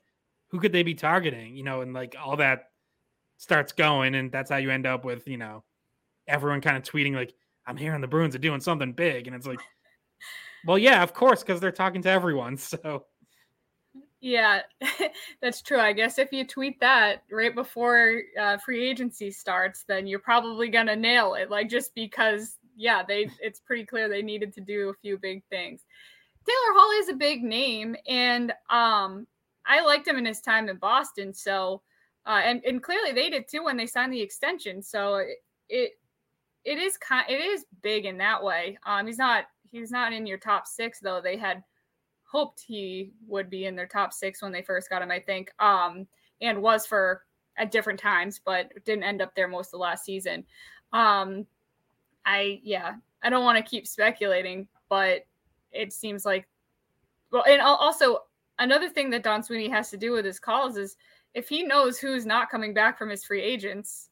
who 0.50 0.60
could 0.60 0.72
they 0.72 0.84
be 0.84 0.94
targeting?" 0.94 1.56
You 1.56 1.64
know, 1.64 1.82
and 1.82 1.94
like 1.94 2.16
all 2.22 2.38
that 2.38 2.70
starts 3.38 3.72
going, 3.72 4.16
and 4.16 4.32
that's 4.32 4.50
how 4.50 4.58
you 4.58 4.72
end 4.72 4.86
up 4.86 5.06
with 5.06 5.28
you 5.28 5.38
know 5.38 5.64
everyone 6.28 6.62
kind 6.62 6.78
of 6.78 6.84
tweeting 6.84 7.16
like, 7.16 7.34
"I'm 7.66 7.78
hearing 7.78 8.02
the 8.02 8.08
Bruins 8.08 8.36
are 8.36 8.40
doing 8.40 8.60
something 8.62 8.92
big," 8.92 9.28
and 9.28 9.36
it's 9.36 9.48
like, 9.48 9.60
well, 10.66 10.78
yeah, 10.78 11.04
of 11.04 11.14
course, 11.14 11.42
because 11.42 11.60
they're 11.60 11.72
talking 11.72 12.02
to 12.04 12.10
everyone. 12.10 12.58
So 12.86 13.06
yeah, 14.26 14.62
that's 15.42 15.62
true. 15.62 15.80
I 15.80 15.94
guess 15.94 16.18
if 16.18 16.32
you 16.32 16.48
tweet 16.48 16.80
that 16.80 17.22
right 17.32 17.54
before 17.54 18.22
uh, 18.42 18.58
free 18.58 18.90
agency 18.90 19.30
starts, 19.30 19.84
then 19.88 20.08
you're 20.08 20.18
probably 20.18 20.68
gonna 20.68 20.96
nail 20.96 21.36
it. 21.36 21.52
Like 21.52 21.70
just 21.70 21.94
because, 21.94 22.58
yeah, 22.76 23.04
they 23.08 23.30
it's 23.40 23.60
pretty 23.60 23.86
clear 23.86 24.10
they 24.10 24.24
needed 24.24 24.52
to 24.54 24.62
do 24.62 24.90
a 24.90 24.96
few 24.96 25.20
big 25.20 25.44
things. 25.52 25.86
Taylor 26.44 26.74
Hall 26.74 27.02
is 27.02 27.10
a 27.10 27.14
big 27.14 27.44
name, 27.44 27.96
and 28.08 28.52
um, 28.72 29.28
I 29.64 29.82
liked 29.82 30.08
him 30.08 30.18
in 30.18 30.26
his 30.26 30.42
time 30.42 30.70
in 30.70 30.78
Boston. 30.78 31.32
So, 31.32 31.84
uh, 32.26 32.42
and 32.44 32.64
and 32.66 32.82
clearly 32.82 33.12
they 33.12 33.30
did 33.30 33.48
too 33.48 33.64
when 33.64 33.78
they 33.78 33.86
signed 33.86 34.12
the 34.12 34.22
extension. 34.22 34.82
So 34.82 35.18
it 35.18 35.38
it, 35.70 35.92
it 36.64 36.80
is 36.80 36.98
kind 36.98 37.30
it 37.30 37.42
is 37.42 37.66
big 37.84 38.06
in 38.06 38.18
that 38.18 38.44
way. 38.44 38.80
Um, 38.88 39.06
he's 39.06 39.20
not 39.20 39.46
he's 39.76 39.92
not 39.92 40.14
in 40.14 40.26
your 40.26 40.38
top 40.38 40.68
six 40.68 41.00
though. 41.00 41.22
They 41.22 41.38
had 41.38 41.64
hoped 42.24 42.64
he 42.66 43.12
would 43.28 43.50
be 43.50 43.66
in 43.66 43.76
their 43.76 43.88
top 43.88 44.14
six 44.14 44.42
when 44.42 44.52
they 44.52 44.62
first 44.62 44.90
got 44.90 45.02
him, 45.02 45.12
I 45.12 45.20
think, 45.20 45.52
um, 45.60 46.08
and 46.42 46.62
was 46.62 46.86
for 46.86 47.24
at 47.58 47.72
different 47.72 48.00
times, 48.00 48.40
but 48.44 48.72
didn't 48.86 49.04
end 49.04 49.22
up 49.22 49.34
there 49.36 49.48
most 49.48 49.68
of 49.68 49.72
the 49.72 49.78
last 49.78 50.04
season. 50.04 50.44
Um, 50.94 51.46
I 52.26 52.60
yeah, 52.64 52.96
I 53.22 53.30
don't 53.30 53.44
want 53.44 53.58
to 53.58 53.70
keep 53.70 53.86
speculating, 53.86 54.68
but 54.90 55.26
it 55.72 55.94
seems 55.94 56.26
like 56.26 56.48
well, 57.32 57.44
and 57.48 57.62
also 57.62 58.20
another 58.60 58.90
thing 58.90 59.10
that 59.10 59.24
Don 59.24 59.44
Sweeney 59.44 59.70
has 59.70 59.90
to 59.90 59.98
do 59.98 60.12
with 60.12 60.26
his 60.26 60.40
calls 60.40 60.78
is 60.78 60.96
if 61.34 61.50
he 61.50 61.64
knows 61.64 62.00
who's 62.00 62.26
not 62.26 62.50
coming 62.50 62.74
back 62.74 62.98
from 62.98 63.10
his 63.10 63.26
free 63.26 63.42
agents, 63.42 64.10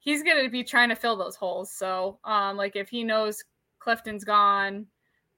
he's 0.00 0.22
going 0.22 0.44
to 0.44 0.50
be 0.50 0.62
trying 0.62 0.90
to 0.90 0.94
fill 0.94 1.16
those 1.16 1.36
holes. 1.36 1.72
So, 1.72 2.18
um, 2.24 2.58
like 2.58 2.76
if 2.76 2.90
he 2.90 3.04
knows 3.04 3.42
Clifton's 3.78 4.24
gone, 4.24 4.86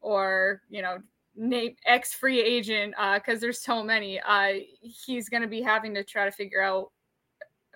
or 0.01 0.63
you 0.69 0.83
know 0.83 0.99
name 1.37 1.75
ex 1.87 2.13
free 2.13 2.41
agent 2.41 2.95
because 3.15 3.39
uh, 3.39 3.41
there's 3.41 3.61
so 3.61 3.83
many. 3.83 4.21
Uh, 4.21 4.55
he's 4.81 5.29
going 5.29 5.43
to 5.43 5.49
be 5.49 5.63
having 5.63 5.95
to 5.95 6.05
try 6.05 6.25
to 6.25 6.33
figure 6.33 6.63
out, 6.63 6.91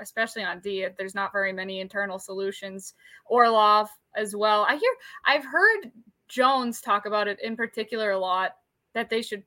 especially 0.01 0.43
on 0.43 0.61
D, 0.61 0.83
if 0.83 0.97
there's 0.97 1.15
not 1.15 1.33
very 1.33 1.53
many 1.53 1.81
internal 1.81 2.19
solutions. 2.19 2.95
Orlov 3.27 3.89
as 4.17 4.37
well. 4.37 4.67
I 4.69 4.77
hear 4.77 4.93
I've 5.25 5.45
heard 5.45 5.91
Jones 6.29 6.81
talk 6.81 7.07
about 7.07 7.29
it 7.29 7.39
in 7.43 7.57
particular 7.57 8.13
a 8.13 8.19
lot 8.19 8.57
that 8.95 9.11
they 9.11 9.23
should 9.23 9.43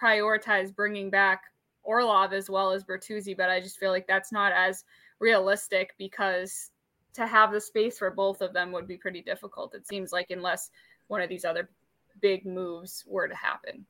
prioritize 0.00 0.74
bringing 0.74 1.10
back 1.10 1.42
Orlov 1.82 2.32
as 2.32 2.50
well 2.50 2.72
as 2.72 2.84
Bertuzzi, 2.84 3.36
but 3.36 3.48
I 3.48 3.60
just 3.60 3.78
feel 3.78 3.90
like 3.90 4.06
that's 4.06 4.32
not 4.32 4.52
as 4.52 4.84
realistic 5.18 5.94
because 5.98 6.70
to 7.14 7.26
have 7.26 7.52
the 7.52 7.60
space 7.60 7.98
for 7.98 8.10
both 8.10 8.42
of 8.42 8.52
them 8.52 8.72
would 8.72 8.86
be 8.86 8.98
pretty 8.98 9.22
difficult. 9.22 9.74
It 9.74 9.86
seems 9.86 10.12
like 10.12 10.30
unless 10.30 10.70
one 11.06 11.22
of 11.22 11.28
these 11.28 11.44
other 11.44 11.70
big 12.20 12.46
moves 12.46 13.04
were 13.06 13.28
to 13.28 13.34
happen. 13.34 13.86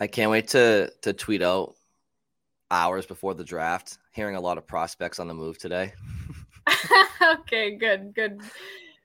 I 0.00 0.06
can't 0.06 0.30
wait 0.30 0.48
to 0.48 0.92
to 1.02 1.12
tweet 1.12 1.42
out 1.42 1.74
hours 2.70 3.06
before 3.06 3.34
the 3.34 3.44
draft. 3.44 3.98
Hearing 4.12 4.36
a 4.36 4.40
lot 4.40 4.58
of 4.58 4.66
prospects 4.66 5.18
on 5.18 5.28
the 5.28 5.34
move 5.34 5.58
today. 5.58 5.92
okay, 7.40 7.76
good, 7.76 8.14
good. 8.14 8.40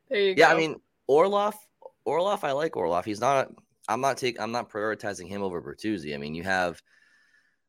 There 0.09 0.19
you 0.19 0.35
yeah, 0.37 0.49
go. 0.49 0.55
I 0.55 0.57
mean 0.57 0.75
Orlov. 1.07 1.55
Orlov, 2.05 2.43
I 2.43 2.51
like 2.51 2.75
Orlov. 2.77 3.05
He's 3.05 3.19
not. 3.19 3.49
I'm 3.87 4.01
not 4.01 4.17
taking. 4.17 4.41
I'm 4.41 4.51
not 4.51 4.69
prioritizing 4.69 5.27
him 5.27 5.43
over 5.43 5.61
Bertuzzi. 5.61 6.13
I 6.13 6.17
mean, 6.17 6.35
you 6.35 6.43
have 6.43 6.81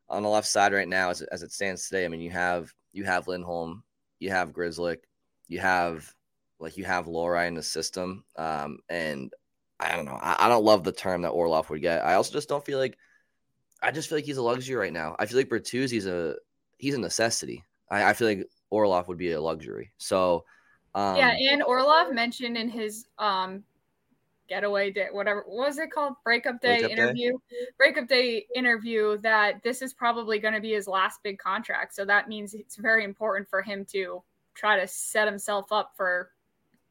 on 0.08 0.22
the 0.22 0.28
left 0.28 0.46
side 0.46 0.72
right 0.72 0.88
now, 0.88 1.10
as, 1.10 1.22
as 1.22 1.42
it 1.42 1.52
stands 1.52 1.88
today. 1.88 2.04
I 2.04 2.08
mean, 2.08 2.20
you 2.20 2.30
have 2.30 2.72
you 2.92 3.04
have 3.04 3.28
Lindholm, 3.28 3.82
you 4.18 4.30
have 4.30 4.52
Grzelcyk, 4.52 4.98
you 5.48 5.58
have 5.58 6.12
like 6.58 6.76
you 6.76 6.84
have 6.84 7.06
Lohrei 7.06 7.48
in 7.48 7.54
the 7.54 7.62
system, 7.62 8.24
um, 8.36 8.78
and 8.88 9.32
I 9.78 9.94
don't 9.94 10.04
know. 10.04 10.18
I, 10.20 10.46
I, 10.46 10.48
don't 10.48 10.64
love 10.64 10.84
the 10.84 10.92
term 10.92 11.22
that 11.22 11.30
Orlov 11.30 11.68
would 11.70 11.82
get. 11.82 12.04
I 12.04 12.14
also 12.14 12.32
just 12.32 12.48
don't 12.48 12.64
feel 12.64 12.78
like 12.78 12.96
I 13.82 13.90
just 13.90 14.08
feel 14.08 14.18
like 14.18 14.24
he's 14.24 14.38
a 14.38 14.42
luxury 14.42 14.76
right 14.76 14.92
now. 14.92 15.16
I 15.18 15.26
feel 15.26 15.36
like 15.36 15.48
Bertuzzi's 15.48 16.06
a 16.06 16.36
he's 16.78 16.94
a 16.94 17.00
necessity. 17.00 17.62
I, 17.90 18.10
I 18.10 18.12
feel 18.14 18.28
like 18.28 18.48
Orlov 18.70 19.08
would 19.08 19.18
be 19.18 19.32
a 19.32 19.40
luxury. 19.40 19.92
So 19.98 20.44
um, 20.94 21.16
yeah, 21.16 21.34
and 21.50 21.62
Orlov 21.62 22.12
mentioned 22.12 22.56
in 22.56 22.68
his 22.68 23.06
um 23.18 23.64
getaway 24.48 24.90
day, 24.90 25.08
whatever 25.10 25.44
what 25.46 25.66
was 25.66 25.78
it 25.78 25.90
called, 25.90 26.14
breakup 26.24 26.60
day 26.60 26.78
breakup 26.78 26.90
interview, 26.90 27.32
day? 27.32 27.56
breakup 27.76 28.08
day 28.08 28.46
interview 28.54 29.18
that 29.18 29.62
this 29.62 29.82
is 29.82 29.92
probably 29.92 30.38
going 30.38 30.54
to 30.54 30.60
be 30.60 30.72
his 30.72 30.88
last 30.88 31.22
big 31.22 31.38
contract. 31.38 31.94
So 31.94 32.04
that 32.06 32.28
means 32.28 32.54
it's 32.54 32.76
very 32.76 33.04
important 33.04 33.48
for 33.48 33.60
him 33.60 33.84
to 33.92 34.22
try 34.54 34.80
to 34.80 34.88
set 34.88 35.28
himself 35.28 35.70
up 35.70 35.92
for 35.96 36.30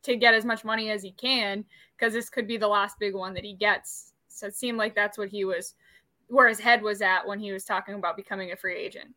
to 0.06 0.16
get 0.16 0.34
as 0.34 0.46
much 0.46 0.64
money 0.64 0.90
as 0.90 1.04
he 1.04 1.12
can 1.12 1.66
because 1.98 2.14
this 2.14 2.30
could 2.30 2.48
be 2.48 2.58
the 2.58 2.68
last 2.68 2.98
big 3.00 3.14
one 3.14 3.34
that 3.34 3.44
he 3.44 3.54
gets. 3.54 4.14
So 4.28 4.48
it 4.48 4.56
seemed 4.56 4.78
like 4.78 4.96
that's 4.96 5.18
what 5.18 5.30
he 5.30 5.46
was, 5.46 5.76
where 6.28 6.48
his 6.48 6.60
head 6.60 6.82
was 6.82 7.02
at 7.02 7.28
when 7.28 7.40
he 7.40 7.52
was 7.52 7.66
talking 7.66 7.96
about 7.96 8.18
becoming 8.18 8.52
a 8.52 8.56
free 8.56 8.78
agent. 8.78 9.14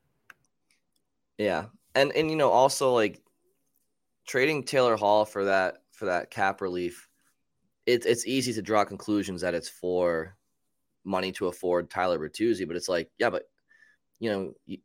Yeah, 1.36 1.66
and 1.94 2.12
and 2.12 2.30
you 2.30 2.36
know 2.36 2.50
also 2.50 2.92
like 2.92 3.20
trading 4.26 4.64
Taylor 4.64 4.96
Hall 4.96 5.24
for 5.24 5.44
that 5.44 5.78
for 5.92 6.06
that 6.06 6.30
cap 6.30 6.60
relief, 6.60 7.08
it's 7.86 8.06
it's 8.06 8.26
easy 8.26 8.52
to 8.52 8.62
draw 8.62 8.84
conclusions 8.84 9.40
that 9.42 9.54
it's 9.54 9.68
for 9.68 10.36
money 11.04 11.32
to 11.32 11.46
afford 11.46 11.90
Tyler 11.90 12.18
Bertuzzi, 12.18 12.66
but 12.66 12.76
it's 12.76 12.88
like 12.88 13.10
yeah, 13.18 13.30
but 13.30 13.44
you 14.18 14.30
know 14.30 14.78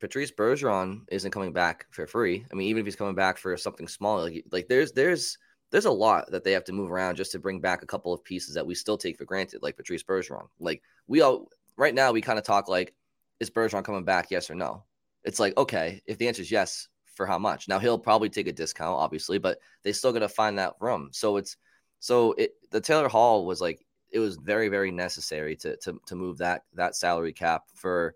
Patrice 0.00 0.30
Bergeron 0.30 1.02
isn't 1.08 1.30
coming 1.30 1.52
back 1.52 1.86
for 1.90 2.06
free. 2.06 2.44
I 2.50 2.54
mean, 2.54 2.68
even 2.68 2.80
if 2.80 2.86
he's 2.86 2.96
coming 2.96 3.14
back 3.14 3.36
for 3.36 3.56
something 3.56 3.88
small, 3.88 4.22
like 4.22 4.44
like 4.50 4.68
there's 4.68 4.92
there's 4.92 5.38
there's 5.70 5.86
a 5.86 5.90
lot 5.90 6.30
that 6.30 6.44
they 6.44 6.52
have 6.52 6.64
to 6.64 6.72
move 6.72 6.90
around 6.90 7.16
just 7.16 7.32
to 7.32 7.38
bring 7.38 7.60
back 7.60 7.82
a 7.82 7.86
couple 7.86 8.12
of 8.12 8.24
pieces 8.24 8.54
that 8.54 8.66
we 8.66 8.74
still 8.74 8.96
take 8.96 9.18
for 9.18 9.24
granted, 9.24 9.62
like 9.62 9.76
Patrice 9.76 10.02
Bergeron. 10.02 10.46
Like 10.60 10.82
we 11.06 11.20
all 11.20 11.48
right 11.76 11.94
now, 11.94 12.12
we 12.12 12.20
kind 12.20 12.38
of 12.38 12.44
talk 12.44 12.68
like, 12.68 12.94
is 13.40 13.50
Bergeron 13.50 13.84
coming 13.84 14.04
back? 14.04 14.30
Yes 14.30 14.50
or 14.50 14.54
no? 14.54 14.84
It's 15.24 15.40
like 15.40 15.56
okay, 15.56 16.00
if 16.06 16.18
the 16.18 16.28
answer 16.28 16.42
is 16.42 16.50
yes, 16.50 16.88
for 17.18 17.26
how 17.26 17.38
much? 17.38 17.68
Now 17.68 17.80
he'll 17.80 17.98
probably 17.98 18.28
take 18.28 18.46
a 18.46 18.52
discount, 18.52 18.96
obviously, 18.96 19.38
but 19.38 19.58
they 19.82 19.92
still 19.92 20.12
got 20.12 20.20
to 20.20 20.28
find 20.28 20.58
that 20.58 20.74
room. 20.80 21.10
So 21.12 21.36
it's 21.36 21.56
so 21.98 22.32
it 22.34 22.52
the 22.70 22.80
Taylor 22.80 23.08
Hall 23.08 23.44
was 23.44 23.60
like 23.60 23.84
it 24.10 24.20
was 24.20 24.36
very 24.36 24.68
very 24.68 24.92
necessary 24.92 25.56
to 25.56 25.76
to 25.78 26.00
to 26.06 26.14
move 26.14 26.38
that 26.38 26.62
that 26.74 26.94
salary 26.94 27.32
cap 27.32 27.64
for 27.74 28.14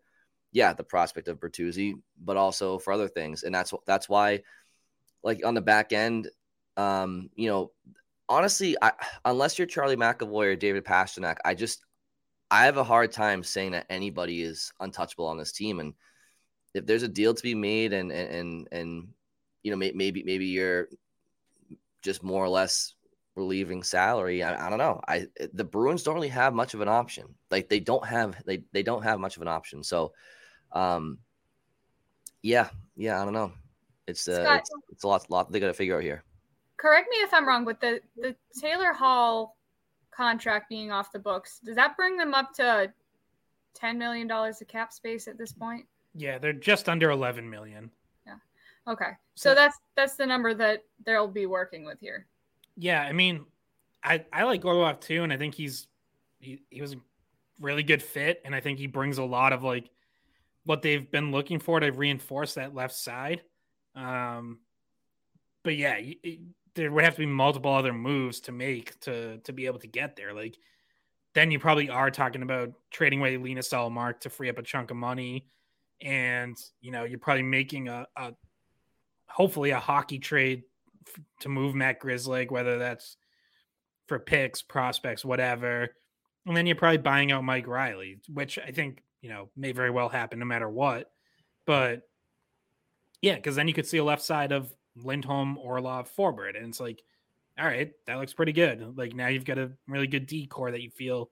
yeah, 0.52 0.74
the 0.74 0.84
prospect 0.84 1.28
of 1.28 1.40
Bertuzzi, 1.40 1.94
but 2.22 2.36
also 2.36 2.78
for 2.78 2.92
other 2.92 3.08
things. 3.08 3.42
And 3.42 3.54
that's 3.54 3.72
that's 3.86 4.08
why, 4.08 4.42
like 5.22 5.44
on 5.44 5.54
the 5.54 5.62
back 5.62 5.92
end, 5.92 6.28
um, 6.76 7.30
you 7.34 7.48
know, 7.48 7.72
honestly, 8.28 8.76
I, 8.80 8.92
unless 9.24 9.58
you're 9.58 9.66
Charlie 9.66 9.96
McAvoy 9.96 10.46
or 10.46 10.56
David 10.56 10.84
Pastrnak, 10.84 11.38
I 11.44 11.54
just 11.54 11.84
I 12.50 12.66
have 12.66 12.76
a 12.76 12.84
hard 12.84 13.12
time 13.12 13.42
saying 13.42 13.72
that 13.72 13.86
anybody 13.88 14.42
is 14.42 14.72
untouchable 14.78 15.26
on 15.26 15.38
this 15.38 15.52
team. 15.52 15.80
And 15.80 15.94
if 16.74 16.86
there's 16.86 17.02
a 17.02 17.08
deal 17.08 17.32
to 17.32 17.42
be 17.42 17.54
made, 17.54 17.94
and 17.94 18.12
and 18.12 18.30
and, 18.30 18.68
and 18.72 19.08
you 19.62 19.70
know, 19.70 19.76
maybe 19.76 20.22
maybe 20.22 20.46
you're 20.46 20.88
just 22.02 22.22
more 22.22 22.44
or 22.44 22.48
less 22.48 22.94
relieving 23.36 23.82
salary. 23.82 24.42
I, 24.42 24.66
I, 24.66 24.68
don't 24.68 24.78
know. 24.78 25.00
I 25.08 25.28
the 25.54 25.64
Bruins 25.64 26.02
don't 26.02 26.14
really 26.14 26.28
have 26.28 26.52
much 26.52 26.74
of 26.74 26.82
an 26.82 26.88
option. 26.88 27.34
Like 27.50 27.68
they 27.68 27.80
don't 27.80 28.04
have 28.04 28.42
they 28.44 28.64
they 28.72 28.82
don't 28.82 29.02
have 29.02 29.20
much 29.20 29.36
of 29.36 29.42
an 29.42 29.48
option. 29.48 29.82
So 29.82 30.12
um, 30.72 31.18
yeah, 32.42 32.68
yeah, 32.96 33.20
I 33.20 33.24
don't 33.24 33.34
know. 33.34 33.52
It's 34.06 34.26
uh, 34.28 34.42
Scott, 34.44 34.58
it's, 34.60 34.70
it's 34.90 35.04
a 35.04 35.08
lot, 35.08 35.30
lot 35.30 35.52
they 35.52 35.60
got 35.60 35.68
to 35.68 35.74
figure 35.74 35.96
out 35.96 36.02
here. 36.02 36.24
Correct 36.76 37.08
me 37.10 37.16
if 37.18 37.32
I'm 37.32 37.46
wrong, 37.46 37.64
but 37.64 37.80
the 37.80 38.00
the 38.16 38.34
Taylor 38.60 38.92
Hall 38.92 39.56
contract 40.10 40.68
being 40.68 40.92
off 40.92 41.10
the 41.10 41.18
books 41.18 41.58
does 41.64 41.74
that 41.74 41.96
bring 41.96 42.16
them 42.16 42.34
up 42.34 42.52
to 42.52 42.92
ten 43.74 43.98
million 43.98 44.26
dollars 44.26 44.60
of 44.60 44.68
cap 44.68 44.92
space 44.92 45.28
at 45.28 45.38
this 45.38 45.52
point? 45.52 45.86
Yeah, 46.14 46.38
they're 46.38 46.52
just 46.52 46.88
under 46.88 47.10
eleven 47.10 47.48
million. 47.48 47.90
Yeah. 48.26 48.34
Okay. 48.88 49.10
So, 49.34 49.50
so 49.50 49.54
that's 49.54 49.78
that's 49.94 50.16
the 50.16 50.26
number 50.26 50.54
that 50.54 50.84
they'll 51.06 51.28
be 51.28 51.46
working 51.46 51.84
with 51.84 52.00
here. 52.00 52.26
Yeah, 52.76 53.02
I 53.02 53.12
mean, 53.12 53.44
I 54.02 54.24
I 54.32 54.42
like 54.42 54.64
Orlov 54.64 55.00
too, 55.00 55.22
and 55.22 55.32
I 55.32 55.36
think 55.36 55.54
he's 55.54 55.86
he, 56.40 56.62
he 56.70 56.80
was 56.80 56.94
a 56.94 56.96
really 57.60 57.82
good 57.82 58.02
fit, 58.02 58.42
and 58.44 58.54
I 58.54 58.60
think 58.60 58.78
he 58.78 58.86
brings 58.86 59.18
a 59.18 59.24
lot 59.24 59.52
of 59.52 59.62
like 59.62 59.88
what 60.64 60.82
they've 60.82 61.10
been 61.10 61.32
looking 61.32 61.58
for 61.58 61.80
to 61.80 61.90
reinforce 61.90 62.54
that 62.54 62.74
left 62.74 62.94
side. 62.94 63.42
Um, 63.94 64.60
but 65.64 65.76
yeah, 65.76 65.96
it, 65.98 66.40
there 66.74 66.90
would 66.90 67.04
have 67.04 67.14
to 67.14 67.20
be 67.20 67.26
multiple 67.26 67.72
other 67.72 67.92
moves 67.92 68.40
to 68.40 68.52
make 68.52 68.98
to 69.00 69.38
to 69.38 69.52
be 69.52 69.66
able 69.66 69.78
to 69.80 69.86
get 69.86 70.16
there. 70.16 70.32
Like 70.32 70.56
then 71.34 71.50
you 71.50 71.58
probably 71.58 71.88
are 71.88 72.10
talking 72.10 72.42
about 72.42 72.72
trading 72.90 73.20
away 73.20 73.36
Linus 73.36 73.70
Ullmark 73.70 74.20
to 74.20 74.30
free 74.30 74.48
up 74.48 74.58
a 74.58 74.62
chunk 74.62 74.90
of 74.90 74.96
money, 74.96 75.46
and 76.00 76.56
you 76.80 76.90
know 76.90 77.04
you're 77.04 77.18
probably 77.18 77.42
making 77.42 77.88
a, 77.88 78.06
a 78.16 78.32
hopefully 79.26 79.70
a 79.70 79.78
hockey 79.78 80.18
trade 80.18 80.62
f- 81.06 81.22
to 81.40 81.48
move 81.48 81.74
Matt 81.74 82.00
Grzelcyk, 82.00 82.50
whether 82.50 82.78
that's 82.78 83.16
for 84.06 84.18
picks, 84.18 84.62
prospects, 84.62 85.24
whatever. 85.24 85.88
And 86.46 86.56
then 86.56 86.66
you're 86.66 86.76
probably 86.76 86.98
buying 86.98 87.30
out 87.30 87.44
Mike 87.44 87.68
Reilly, 87.68 88.18
which 88.28 88.58
I 88.58 88.72
think 88.72 89.02
you 89.22 89.30
know 89.30 89.48
may 89.56 89.72
very 89.72 89.90
well 89.90 90.08
happen 90.08 90.38
no 90.38 90.44
matter 90.44 90.68
what. 90.68 91.10
But 91.64 92.02
yeah, 93.22 93.36
because 93.36 93.56
then 93.56 93.68
you 93.68 93.74
could 93.74 93.86
see 93.86 93.98
a 93.98 94.04
left 94.04 94.22
side 94.22 94.52
of 94.52 94.74
Lindholm, 94.96 95.56
Orlov, 95.56 96.10
Forbort, 96.14 96.56
and 96.56 96.66
it's 96.66 96.80
like, 96.80 97.02
all 97.58 97.64
right, 97.64 97.92
that 98.06 98.18
looks 98.18 98.34
pretty 98.34 98.52
good. 98.52 98.98
Like 98.98 99.14
now 99.14 99.28
you've 99.28 99.44
got 99.44 99.58
a 99.58 99.72
really 99.86 100.06
good 100.08 100.26
D 100.26 100.46
corps 100.46 100.72
that 100.72 100.82
you 100.82 100.90
feel 100.90 101.30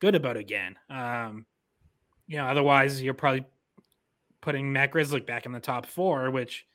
good 0.00 0.14
about 0.14 0.36
again. 0.36 0.76
Um, 0.90 1.46
you 2.26 2.38
know, 2.38 2.46
otherwise 2.46 3.00
you're 3.00 3.14
probably 3.14 3.44
putting 4.40 4.72
Matt 4.72 4.92
Grzelcyk 4.92 5.26
back 5.26 5.46
in 5.46 5.52
the 5.52 5.60
top 5.60 5.86
four, 5.86 6.30
which, 6.30 6.66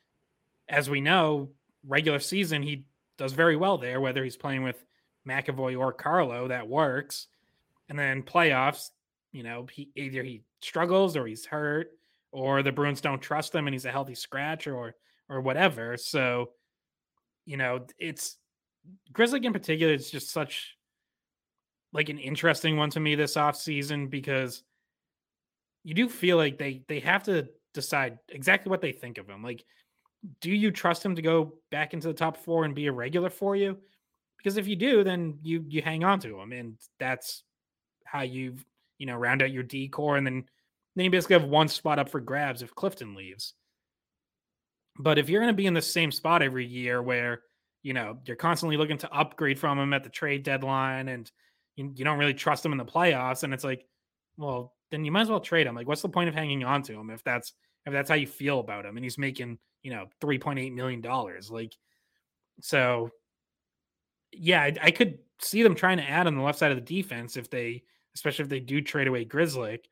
as 0.69 0.89
we 0.89 1.01
know, 1.01 1.49
regular 1.85 2.19
season 2.19 2.61
he 2.61 2.85
does 3.17 3.33
very 3.33 3.55
well 3.55 3.77
there. 3.77 3.99
Whether 3.99 4.23
he's 4.23 4.37
playing 4.37 4.63
with 4.63 4.83
McAvoy 5.27 5.77
or 5.77 5.93
Carlo, 5.93 6.47
that 6.47 6.67
works. 6.67 7.27
And 7.89 7.97
then 7.97 8.23
playoffs, 8.23 8.91
you 9.33 9.43
know, 9.43 9.65
he 9.69 9.89
either 9.95 10.23
he 10.23 10.43
struggles 10.61 11.17
or 11.17 11.27
he's 11.27 11.45
hurt, 11.45 11.89
or 12.31 12.63
the 12.63 12.71
Bruins 12.71 13.01
don't 13.01 13.21
trust 13.21 13.53
him 13.53 13.67
and 13.67 13.73
he's 13.73 13.85
a 13.85 13.91
healthy 13.91 14.15
scratch, 14.15 14.67
or 14.67 14.95
or 15.27 15.41
whatever. 15.41 15.97
So, 15.97 16.51
you 17.45 17.57
know, 17.57 17.85
it's 17.97 18.37
Grzelcyk 19.11 19.43
in 19.43 19.51
particular 19.51 19.93
is 19.93 20.09
just 20.11 20.29
such 20.29 20.77
like 21.91 22.09
an 22.09 22.19
interesting 22.19 22.77
one 22.77 22.89
to 22.91 22.99
me 22.99 23.15
this 23.15 23.37
off 23.37 23.55
season 23.55 24.07
because 24.07 24.63
you 25.83 25.93
do 25.93 26.07
feel 26.07 26.37
like 26.37 26.57
they 26.57 26.83
they 26.87 26.99
have 26.99 27.23
to 27.23 27.49
decide 27.73 28.19
exactly 28.29 28.69
what 28.69 28.81
they 28.81 28.91
think 28.91 29.17
of 29.17 29.27
him. 29.27 29.43
Like, 29.43 29.63
do 30.41 30.51
you 30.51 30.71
trust 30.71 31.03
him 31.03 31.15
to 31.15 31.21
go 31.21 31.55
back 31.71 31.93
into 31.93 32.07
the 32.07 32.13
top 32.13 32.37
four 32.37 32.65
and 32.65 32.75
be 32.75 32.87
a 32.87 32.91
regular 32.91 33.29
for 33.29 33.55
you? 33.55 33.77
Because 34.37 34.57
if 34.57 34.67
you 34.67 34.75
do, 34.75 35.03
then 35.03 35.39
you 35.41 35.65
you 35.67 35.81
hang 35.81 36.03
on 36.03 36.19
to 36.21 36.39
him, 36.39 36.51
and 36.51 36.77
that's 36.99 37.43
how 38.05 38.21
you 38.21 38.57
you 39.03 39.07
know 39.07 39.17
round 39.17 39.41
out 39.41 39.51
your 39.51 39.63
D 39.63 39.89
corps, 39.89 40.15
and 40.15 40.25
then 40.25 40.45
then 40.95 41.03
you 41.03 41.11
basically 41.11 41.37
have 41.37 41.49
one 41.49 41.67
spot 41.67 41.99
up 41.99 42.07
for 42.07 42.21
grabs 42.21 42.61
if 42.61 42.73
Clifton 42.73 43.15
leaves. 43.15 43.53
But 44.97 45.17
if 45.17 45.27
you're 45.27 45.41
going 45.41 45.51
to 45.51 45.57
be 45.57 45.65
in 45.65 45.73
the 45.73 45.81
same 45.81 46.09
spot 46.09 46.41
every 46.41 46.65
year 46.65 47.01
where, 47.01 47.41
you 47.81 47.93
know, 47.93 48.19
you're 48.25 48.37
constantly 48.37 48.77
looking 48.77 48.99
to 48.99 49.11
upgrade 49.11 49.59
from 49.59 49.77
him 49.77 49.91
at 49.91 50.05
the 50.05 50.09
trade 50.09 50.43
deadline 50.43 51.09
and 51.09 51.29
you, 51.75 51.91
you 51.95 52.05
don't 52.05 52.17
really 52.17 52.33
trust 52.33 52.65
him 52.65 52.71
in 52.71 52.77
the 52.77 52.85
playoffs, 52.85 53.43
and 53.43 53.53
it's 53.53 53.65
like, 53.65 53.85
well, 54.37 54.73
then 54.89 55.03
you 55.03 55.11
might 55.11 55.23
as 55.23 55.29
well 55.29 55.41
trade 55.41 55.67
him. 55.67 55.75
Like, 55.75 55.87
what's 55.87 56.03
the 56.03 56.07
point 56.07 56.29
of 56.29 56.35
hanging 56.35 56.63
on 56.63 56.81
to 56.83 56.93
him 56.93 57.09
if 57.09 57.25
that's 57.25 57.51
if 57.85 57.91
that's 57.91 58.09
how 58.09 58.15
you 58.15 58.27
feel 58.27 58.61
about 58.61 58.85
him 58.85 58.95
and 58.95 59.03
he's 59.03 59.17
making, 59.17 59.57
you 59.81 59.91
know, 59.91 60.05
three 60.21 60.39
point 60.39 60.59
eight 60.59 60.71
million 60.71 61.01
dollars? 61.01 61.51
Like, 61.51 61.75
so 62.61 63.09
yeah, 64.31 64.61
I, 64.61 64.75
I, 64.81 64.91
could 64.91 65.19
see 65.39 65.63
them 65.63 65.75
trying 65.75 65.97
to 65.97 66.09
add 66.09 66.27
on 66.27 66.35
the 66.35 66.41
left 66.41 66.59
side 66.59 66.71
of 66.71 66.77
the 66.77 66.81
defense 66.81 67.37
if 67.37 67.49
they, 67.49 67.83
especially 68.15 68.43
if 68.43 68.49
they 68.49 68.59
do 68.59 68.81
trade 68.81 69.07
away 69.07 69.25
Grzelcyk. 69.25 69.85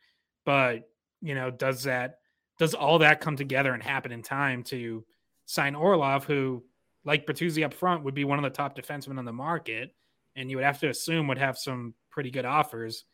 But 0.45 0.89
you 1.21 1.35
know, 1.35 1.51
does 1.51 1.83
that 1.83 2.19
does 2.57 2.73
all 2.73 2.99
that 2.99 3.21
come 3.21 3.35
together 3.35 3.73
and 3.73 3.81
happen 3.81 4.11
in 4.11 4.21
time 4.21 4.63
to 4.63 5.03
sign 5.45 5.75
Orlov, 5.75 6.25
who, 6.25 6.63
like 7.03 7.25
Bertuzzi 7.25 7.65
up 7.65 7.73
front, 7.73 8.03
would 8.03 8.13
be 8.13 8.23
one 8.23 8.37
of 8.37 8.43
the 8.43 8.49
top 8.49 8.77
defensemen 8.77 9.17
on 9.17 9.25
the 9.25 9.33
market, 9.33 9.95
and 10.35 10.49
you 10.49 10.57
would 10.57 10.65
have 10.65 10.79
to 10.79 10.89
assume 10.89 11.27
would 11.27 11.37
have 11.37 11.57
some 11.57 11.93
pretty 12.09 12.29
good 12.29 12.45
offers 12.45 13.05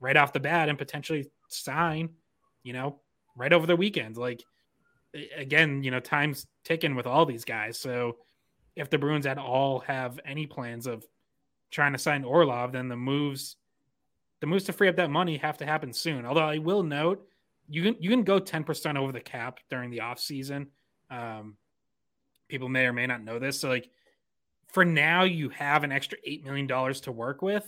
right 0.00 0.16
off 0.16 0.32
the 0.32 0.40
bat 0.40 0.68
and 0.68 0.78
potentially 0.78 1.30
sign, 1.48 2.10
you 2.62 2.72
know, 2.72 3.00
right 3.36 3.52
over 3.52 3.66
the 3.66 3.76
weekend. 3.76 4.16
Like 4.16 4.42
again, 5.36 5.82
you 5.82 5.90
know, 5.90 6.00
time's 6.00 6.46
ticking 6.64 6.94
with 6.94 7.06
all 7.06 7.26
these 7.26 7.44
guys. 7.44 7.78
So 7.78 8.16
if 8.76 8.90
the 8.90 8.98
Bruins 8.98 9.26
at 9.26 9.38
all 9.38 9.80
have 9.80 10.18
any 10.24 10.46
plans 10.46 10.86
of 10.86 11.04
trying 11.70 11.92
to 11.92 11.98
sign 11.98 12.24
Orlov, 12.24 12.72
then 12.72 12.88
the 12.88 12.96
moves 12.96 13.56
the 14.42 14.46
moves 14.48 14.64
to 14.64 14.72
free 14.72 14.88
up 14.88 14.96
that 14.96 15.08
money 15.08 15.36
have 15.36 15.56
to 15.58 15.64
happen 15.64 15.92
soon. 15.92 16.26
Although 16.26 16.40
I 16.40 16.58
will 16.58 16.82
note 16.82 17.24
you 17.68 17.80
can 17.84 17.96
you 18.00 18.10
can 18.10 18.24
go 18.24 18.40
10% 18.40 18.96
over 18.96 19.12
the 19.12 19.20
cap 19.20 19.60
during 19.70 19.88
the 19.90 20.00
off 20.00 20.18
season. 20.18 20.66
Um, 21.10 21.56
people 22.48 22.68
may 22.68 22.86
or 22.86 22.92
may 22.92 23.06
not 23.06 23.22
know 23.22 23.38
this. 23.38 23.60
So 23.60 23.68
like 23.68 23.88
for 24.66 24.84
now 24.84 25.22
you 25.22 25.48
have 25.50 25.84
an 25.84 25.92
extra 25.92 26.18
8 26.24 26.44
million 26.44 26.66
dollars 26.66 27.02
to 27.02 27.12
work 27.12 27.40
with, 27.40 27.64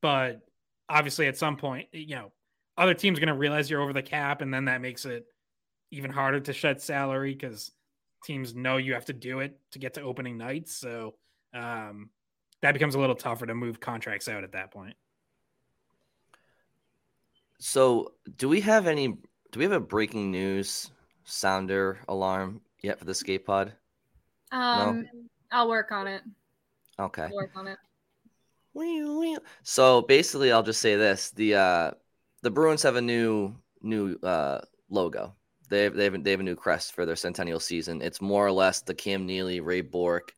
but 0.00 0.40
obviously 0.88 1.26
at 1.26 1.36
some 1.36 1.58
point, 1.58 1.88
you 1.92 2.16
know, 2.16 2.32
other 2.78 2.94
teams 2.94 3.18
are 3.18 3.20
going 3.20 3.34
to 3.34 3.38
realize 3.38 3.68
you're 3.68 3.82
over 3.82 3.92
the 3.92 4.02
cap 4.02 4.40
and 4.40 4.52
then 4.52 4.64
that 4.64 4.80
makes 4.80 5.04
it 5.04 5.26
even 5.90 6.10
harder 6.10 6.40
to 6.40 6.54
shed 6.54 6.80
salary 6.80 7.34
cuz 7.34 7.70
teams 8.24 8.54
know 8.54 8.78
you 8.78 8.94
have 8.94 9.04
to 9.04 9.12
do 9.12 9.40
it 9.40 9.60
to 9.72 9.78
get 9.78 9.92
to 9.94 10.00
opening 10.00 10.38
nights. 10.38 10.74
So 10.74 11.16
um, 11.52 12.08
that 12.62 12.72
becomes 12.72 12.94
a 12.94 12.98
little 12.98 13.14
tougher 13.14 13.44
to 13.44 13.54
move 13.54 13.78
contracts 13.78 14.26
out 14.26 14.42
at 14.42 14.52
that 14.52 14.70
point. 14.70 14.96
So, 17.58 18.12
do 18.36 18.48
we 18.48 18.60
have 18.60 18.86
any? 18.86 19.08
Do 19.08 19.58
we 19.58 19.64
have 19.64 19.72
a 19.72 19.80
breaking 19.80 20.30
news 20.30 20.90
sounder 21.24 21.98
alarm 22.08 22.60
yet 22.82 22.98
for 22.98 23.04
the 23.04 23.14
skate 23.14 23.44
pod? 23.44 23.72
Um, 24.52 25.02
no? 25.02 25.04
I'll 25.50 25.68
work 25.68 25.90
on 25.92 26.06
it. 26.06 26.22
Okay. 26.98 27.22
I'll 27.22 27.34
work 27.34 27.52
on 27.56 27.66
it. 27.66 27.78
So 29.62 30.02
basically, 30.02 30.52
I'll 30.52 30.62
just 30.62 30.80
say 30.80 30.96
this: 30.96 31.30
the 31.30 31.54
uh, 31.54 31.90
the 32.42 32.50
Bruins 32.50 32.82
have 32.82 32.96
a 32.96 33.02
new 33.02 33.54
new 33.82 34.16
uh, 34.22 34.60
logo. 34.88 35.34
They 35.68 35.84
have, 35.84 35.94
they 35.94 36.04
have 36.04 36.24
they 36.24 36.30
have 36.30 36.40
a 36.40 36.44
new 36.44 36.56
crest 36.56 36.94
for 36.94 37.04
their 37.04 37.16
centennial 37.16 37.60
season. 37.60 38.00
It's 38.00 38.20
more 38.20 38.46
or 38.46 38.52
less 38.52 38.80
the 38.80 38.94
Cam 38.94 39.26
Neely, 39.26 39.60
Ray 39.60 39.80
Bourque, 39.80 40.32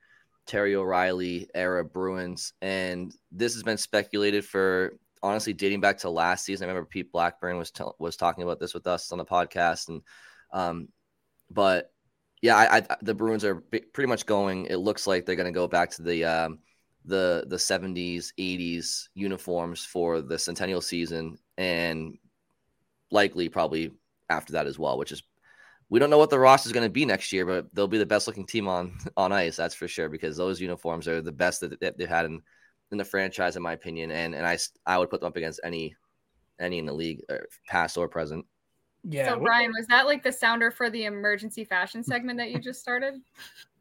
Terry 0.47 0.75
O'Reilly 0.75 1.49
era 1.55 1.85
Bruins, 1.85 2.55
and 2.63 3.15
this 3.31 3.55
has 3.55 3.63
been 3.63 3.77
speculated 3.77 4.45
for 4.45 4.95
honestly 5.23 5.53
dating 5.53 5.81
back 5.81 5.99
to 5.99 6.11
last 6.11 6.45
season. 6.45 6.67
I 6.67 6.69
remember 6.69 6.89
Pete 6.89 7.13
Blackburn 7.13 7.59
was 7.59 7.71
t- 7.71 7.85
was 7.99 8.17
talking 8.17 8.43
about 8.43 8.61
this 8.61 8.75
with 8.75 8.87
us 8.87 9.13
on 9.13 9.19
the 9.19 9.25
podcast, 9.25 9.89
and 9.89 10.03
um, 10.53 10.89
but 11.51 11.93
yeah, 12.43 12.57
I, 12.57 12.79
I 12.79 12.97
the 13.03 13.15
Bruins 13.15 13.45
are 13.45 13.57
b- 13.57 13.81
pretty 13.81 14.09
much 14.09 14.27
going. 14.27 14.67
It 14.67 14.77
looks 14.77 15.07
like 15.07 15.27
they're 15.27 15.37
going 15.37 15.53
to 15.53 15.59
go 15.59 15.69
back 15.69 15.91
to 15.93 16.03
the 16.03 16.25
um, 16.25 16.59
the 17.05 17.45
the 17.49 17.57
70s, 17.57 18.33
80s 18.39 19.09
uniforms 19.15 19.85
for 19.85 20.21
the 20.23 20.39
centennial 20.39 20.81
season, 20.81 21.39
and 21.59 22.17
likely 23.11 23.49
probably 23.49 23.93
after 24.29 24.55
that 24.55 24.67
as 24.67 24.79
well. 24.79 24.99
Which 24.99 25.13
is 25.13 25.23
we 25.91 25.99
don't 25.99 26.11
know 26.11 26.19
what 26.19 26.31
the 26.31 26.39
roster 26.39 26.69
is 26.69 26.73
going 26.73 26.87
to 26.87 26.93
be 26.93 27.05
next 27.05 27.33
year, 27.33 27.45
but 27.45 27.67
they'll 27.75 27.89
be 27.89 27.99
the 27.99 28.07
best 28.07 28.27
looking 28.27 28.47
team 28.47 28.69
on 28.69 28.97
on 29.17 29.33
ice. 29.33 29.57
That's 29.57 29.75
for 29.75 29.89
sure 29.89 30.09
because 30.09 30.37
those 30.37 30.61
uniforms 30.61 31.07
are 31.09 31.21
the 31.21 31.33
best 31.33 31.61
that 31.61 31.81
they've 31.81 32.09
had 32.09 32.27
in 32.27 32.41
in 32.93 32.99
the 32.99 33.05
franchise, 33.05 33.57
in 33.57 33.63
my 33.63 33.73
opinion. 33.73 34.11
And 34.11 34.35
and 34.35 34.47
I 34.47 34.59
I 34.87 34.99
would 34.99 35.11
put 35.11 35.21
them 35.21 35.29
up 35.29 35.37
against 35.37 35.61
any 35.65 35.95
any 36.59 36.79
in 36.79 36.87
the 36.87 36.93
league, 36.93 37.23
or 37.29 37.47
past 37.69 37.97
or 37.97 38.09
present. 38.09 38.45
Yeah. 39.09 39.31
So 39.31 39.41
Brian, 39.41 39.73
was 39.77 39.87
that 39.87 40.07
like 40.07 40.23
the 40.23 40.33
sounder 40.33 40.71
for 40.71 40.91
the 40.91 41.07
emergency 41.07 41.65
fashion 41.65 42.03
segment 42.03 42.39
that 42.39 42.51
you 42.51 42.59
just 42.59 42.81
started? 42.81 43.15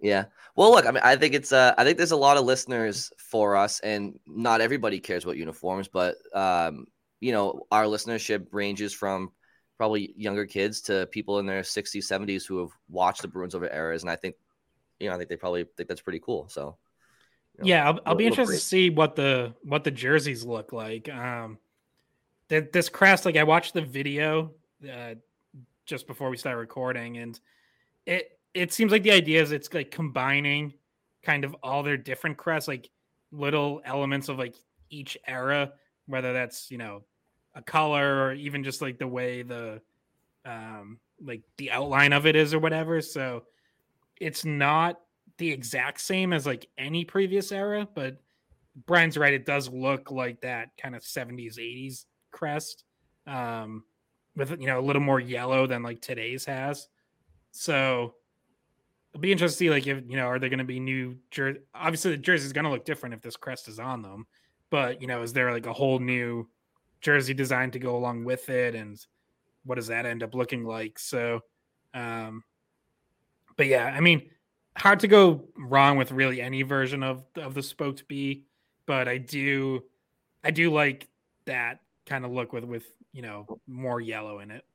Yeah. 0.02 0.26
Well, 0.56 0.72
look, 0.72 0.86
I 0.86 0.92
mean, 0.92 1.02
I 1.04 1.18
think 1.18 1.34
it's 1.34 1.52
uh, 1.52 1.74
I 1.78 1.84
think 1.84 1.98
there's 1.98 2.14
a 2.14 2.16
lot 2.16 2.38
of 2.38 2.46
listeners 2.46 3.12
for 3.18 3.58
us, 3.58 3.82
and 3.82 4.18
not 4.26 4.62
everybody 4.62 4.98
cares 4.98 5.26
about 5.26 5.36
uniforms, 5.36 5.90
but 5.90 6.16
um, 6.34 6.86
you 7.20 7.34
know, 7.34 7.68
our 7.70 7.84
listenership 7.84 8.48
ranges 8.54 8.94
from 8.94 9.34
probably 9.76 10.14
younger 10.16 10.46
kids 10.46 10.80
to 10.84 11.06
people 11.12 11.40
in 11.40 11.46
their 11.46 11.64
60s, 11.64 11.98
70s 11.98 12.48
who 12.48 12.60
have 12.60 12.70
watched 12.88 13.24
the 13.24 13.28
Bruins 13.28 13.56
over 13.56 13.70
eras, 13.70 14.04
and 14.04 14.10
I 14.10 14.16
think, 14.16 14.36
you 15.02 15.10
know, 15.10 15.16
I 15.16 15.18
think 15.18 15.28
they 15.28 15.36
probably 15.36 15.66
think 15.76 15.90
that's 15.90 16.00
pretty 16.00 16.22
cool. 16.22 16.48
So 16.48 16.78
know, 17.60 17.66
yeah, 17.66 17.88
I'll, 17.88 18.00
I'll 18.06 18.16
be 18.16 18.28
interested 18.28 18.56
to 18.56 18.60
see 18.60 18.90
what 18.90 19.16
the 19.16 19.54
what 19.64 19.84
the 19.84 19.92
jerseys 19.92 20.44
look 20.44 20.74
like. 20.74 21.10
Um, 21.10 21.58
that 22.50 22.72
this 22.72 22.90
crest, 22.90 23.26
like 23.26 23.38
I 23.38 23.44
watched 23.44 23.74
the 23.74 23.82
video 23.82 24.52
uh, 24.92 25.16
just 25.86 26.08
before 26.08 26.30
we 26.30 26.38
start 26.38 26.58
recording, 26.58 27.18
and 27.18 27.40
it 28.06 28.38
it 28.54 28.74
seems 28.74 28.92
like 28.92 29.04
the 29.04 29.12
idea 29.12 29.42
is 29.42 29.52
it's 29.52 29.74
like 29.74 29.92
combining 29.92 30.74
kind 31.24 31.44
of 31.44 31.56
all 31.64 31.84
their 31.84 31.98
different 31.98 32.38
crests, 32.38 32.68
like 32.68 32.90
little 33.32 33.82
elements 33.86 34.30
of 34.30 34.38
like 34.38 34.56
each 34.90 35.18
era, 35.28 35.72
whether 36.08 36.34
that's 36.34 36.72
you 36.72 36.78
know 36.78 37.04
a 37.56 37.62
color 37.62 38.24
or 38.24 38.34
even 38.34 38.64
just 38.64 38.82
like 38.82 38.98
the 38.98 39.08
way 39.08 39.42
the 39.42 39.82
um 40.46 41.00
like 41.22 41.42
the 41.58 41.72
outline 41.72 42.14
of 42.14 42.26
it 42.26 42.36
is 42.36 42.54
or 42.54 42.60
whatever. 42.60 43.02
So 43.02 43.44
it's 44.20 44.46
not 44.46 45.00
the 45.40 45.52
exact 45.52 46.02
same 46.02 46.34
as 46.34 46.46
like 46.46 46.68
any 46.78 47.04
previous 47.04 47.52
era, 47.52 47.88
but 47.96 48.18
Brian's 48.86 49.18
right. 49.18 49.34
It 49.34 49.46
does 49.46 49.70
look 49.70 50.12
like 50.12 50.42
that 50.42 50.70
kind 50.78 50.96
of 50.96 51.02
70s, 51.02 51.58
80s 51.58 52.06
crest, 52.32 52.84
um, 53.26 53.84
with 54.36 54.52
you 54.52 54.68
know 54.68 54.80
a 54.80 54.86
little 54.86 55.02
more 55.02 55.20
yellow 55.20 55.66
than 55.66 55.82
like 55.82 56.02
today's 56.02 56.46
has. 56.46 56.88
So 57.52 58.16
it'll 59.12 59.22
be 59.22 59.32
interesting 59.32 59.56
to 59.56 59.58
see 59.58 59.70
like 59.70 59.88
if 59.88 60.04
you 60.08 60.18
know 60.18 60.28
are 60.28 60.40
there 60.40 60.50
going 60.50 60.60
to 60.60 60.66
be 60.66 60.80
new 60.80 61.18
jersey? 61.32 61.60
Obviously, 61.74 62.12
the 62.12 62.18
jersey 62.18 62.46
is 62.46 62.54
going 62.54 62.66
to 62.66 62.72
look 62.72 62.86
different 62.86 63.16
if 63.16 63.22
this 63.22 63.36
crest 63.36 63.68
is 63.68 63.80
on 63.80 64.02
them, 64.02 64.28
but 64.70 65.02
you 65.02 65.08
know, 65.08 65.22
is 65.22 65.34
there 65.34 65.52
like 65.52 65.66
a 65.66 65.74
whole 65.74 66.00
new 66.00 66.48
jersey 67.02 67.34
design 67.34 67.72
to 67.72 67.80
go 67.80 67.96
along 67.96 68.24
with 68.24 68.50
it, 68.50 68.76
and 68.76 69.00
what 69.64 69.76
does 69.76 69.88
that 69.88 70.06
end 70.06 70.22
up 70.22 70.36
looking 70.36 70.64
like? 70.64 71.00
So, 71.00 71.42
um, 71.94 72.44
but 73.58 73.68
yeah, 73.68 73.86
I 73.86 74.00
mean, 74.00 74.30
hard 74.80 75.00
to 75.02 75.08
go 75.08 75.44
wrong 75.58 75.98
with 75.98 76.12
really 76.12 76.42
any 76.42 76.62
version 76.64 77.04
of 77.04 77.24
of 77.36 77.54
the 77.54 77.64
spoked 77.64 78.08
B, 78.08 78.46
but 78.86 79.08
I 79.08 79.18
do, 79.18 79.84
I 80.44 80.52
do 80.52 80.72
like 80.72 81.08
that 81.46 81.82
kind 82.06 82.26
of 82.26 82.32
look 82.32 82.54
with 82.54 82.64
with 82.64 82.86
you 83.12 83.22
know 83.22 83.46
more 83.68 84.02
yellow 84.02 84.40
in 84.40 84.52
it. 84.52 84.66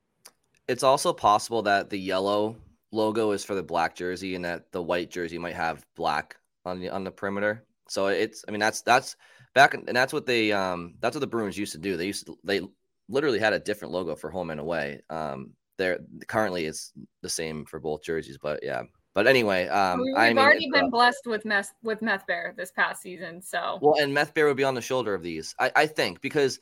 It's 0.68 0.82
also 0.82 1.12
possible 1.12 1.62
that 1.62 1.90
the 1.90 1.98
yellow 1.98 2.56
logo 2.90 3.32
is 3.32 3.44
for 3.44 3.54
the 3.54 3.62
black 3.62 3.94
jersey 3.94 4.34
and 4.34 4.44
that 4.44 4.70
the 4.72 4.82
white 4.82 5.10
jersey 5.10 5.38
might 5.38 5.54
have 5.54 5.84
black 5.96 6.36
on 6.64 6.80
the 6.80 6.88
on 6.88 7.04
the 7.04 7.10
perimeter. 7.10 7.64
So 7.88 8.06
it's 8.06 8.44
I 8.48 8.50
mean 8.50 8.60
that's 8.60 8.82
that's 8.82 9.16
back 9.54 9.74
and 9.74 9.88
that's 9.88 10.12
what 10.12 10.26
they 10.26 10.52
um 10.52 10.94
that's 11.00 11.14
what 11.14 11.20
the 11.20 11.26
Bruins 11.26 11.58
used 11.58 11.72
to 11.72 11.78
do. 11.78 11.96
They 11.96 12.06
used 12.06 12.26
to 12.26 12.38
they 12.44 12.62
literally 13.08 13.38
had 13.38 13.52
a 13.52 13.58
different 13.58 13.92
logo 13.92 14.14
for 14.14 14.30
home 14.30 14.50
and 14.50 14.60
away. 14.60 15.02
Um 15.10 15.50
there 15.76 15.98
currently 16.28 16.64
it's 16.66 16.92
the 17.20 17.28
same 17.28 17.64
for 17.64 17.80
both 17.80 18.02
jerseys, 18.02 18.38
but 18.38 18.60
yeah. 18.62 18.82
But 19.14 19.29
anyway, 19.29 19.68
um 19.68 20.00
we've 20.00 20.16
I 20.16 20.29
mean, 20.29 20.38
already 20.38 20.68
been 20.70 20.87
uh, 20.87 20.90
blessed 20.90 21.27
with 21.27 21.44
meth 21.44 21.72
with 21.83 22.03
meth 22.03 22.27
bear 22.27 22.53
this 22.57 22.72
past 22.72 23.00
season. 23.00 23.40
So 23.40 23.79
well, 23.81 24.00
and 24.00 24.12
Meth 24.12 24.35
Bear 24.35 24.46
would 24.46 24.57
be 24.57 24.64
on 24.64 24.74
the 24.74 24.83
shoulder 24.83 25.14
of 25.14 25.22
these, 25.22 25.55
I, 25.59 25.70
I 25.77 25.87
think, 25.87 26.20
because 26.20 26.59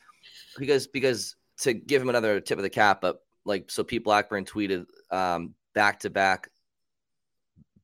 because 0.58 0.86
because 0.86 1.36
to 1.60 1.72
give 1.72 2.02
him 2.02 2.10
another 2.10 2.40
tip 2.40 2.58
of 2.58 2.62
the 2.62 2.70
cap, 2.70 3.00
but 3.00 3.22
like 3.44 3.70
so 3.70 3.82
Pete 3.82 4.04
Blackburn 4.04 4.44
tweeted 4.44 4.86
um 5.10 5.54
back 5.74 6.00
to 6.00 6.10
back 6.10 6.50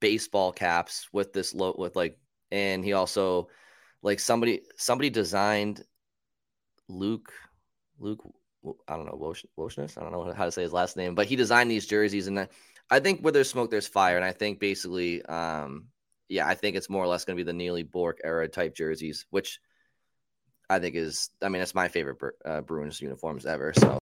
baseball 0.01 0.53
caps 0.53 1.09
with 1.13 1.33
this 1.33 1.55
low 1.55 1.75
with 1.77 1.97
like 1.97 2.19
and 2.51 2.85
he 2.85 2.93
also 2.93 3.49
like 4.03 4.21
somebody 4.21 4.61
somebody 4.77 5.11
designed 5.11 5.85
Luke 6.89 7.33
Luke 7.99 8.23
I 8.87 8.97
don't 8.97 9.07
know 9.07 9.35
Woshness 9.59 9.99
I 9.99 10.03
don't 10.03 10.13
know 10.13 10.33
how 10.33 10.45
to 10.45 10.53
say 10.53 10.63
his 10.63 10.73
last 10.73 10.97
name 10.97 11.15
but 11.15 11.27
he 11.27 11.37
designed 11.37 11.71
these 11.71 11.87
jerseys 11.87 12.27
and 12.29 12.49
I, 12.91 13.01
think 13.01 13.21
where 13.21 13.33
there's 13.33 13.51
smoke 13.51 13.71
there's 13.71 13.89
fire. 13.89 14.17
And 14.17 14.25
I 14.25 14.33
think 14.33 14.61
basically 14.61 15.23
um 15.25 15.89
yeah 16.29 16.47
I 16.47 16.55
think 16.55 16.77
it's 16.77 16.91
more 16.91 17.03
or 17.03 17.09
less 17.09 17.25
going 17.25 17.37
to 17.37 17.43
be 17.43 17.47
the 17.47 17.53
Neely 17.53 17.83
Bourque 17.83 18.21
era 18.25 18.49
type 18.49 18.75
jerseys 18.75 19.27
which 19.31 19.61
I 20.71 20.79
think 20.79 20.95
is 20.95 21.31
I 21.43 21.49
mean 21.49 21.63
it's 21.63 21.75
my 21.75 21.89
favorite 21.89 22.19
uh, 22.45 22.61
Bruins 22.61 23.01
uniforms 23.01 23.47
ever 23.47 23.73
so 23.75 23.89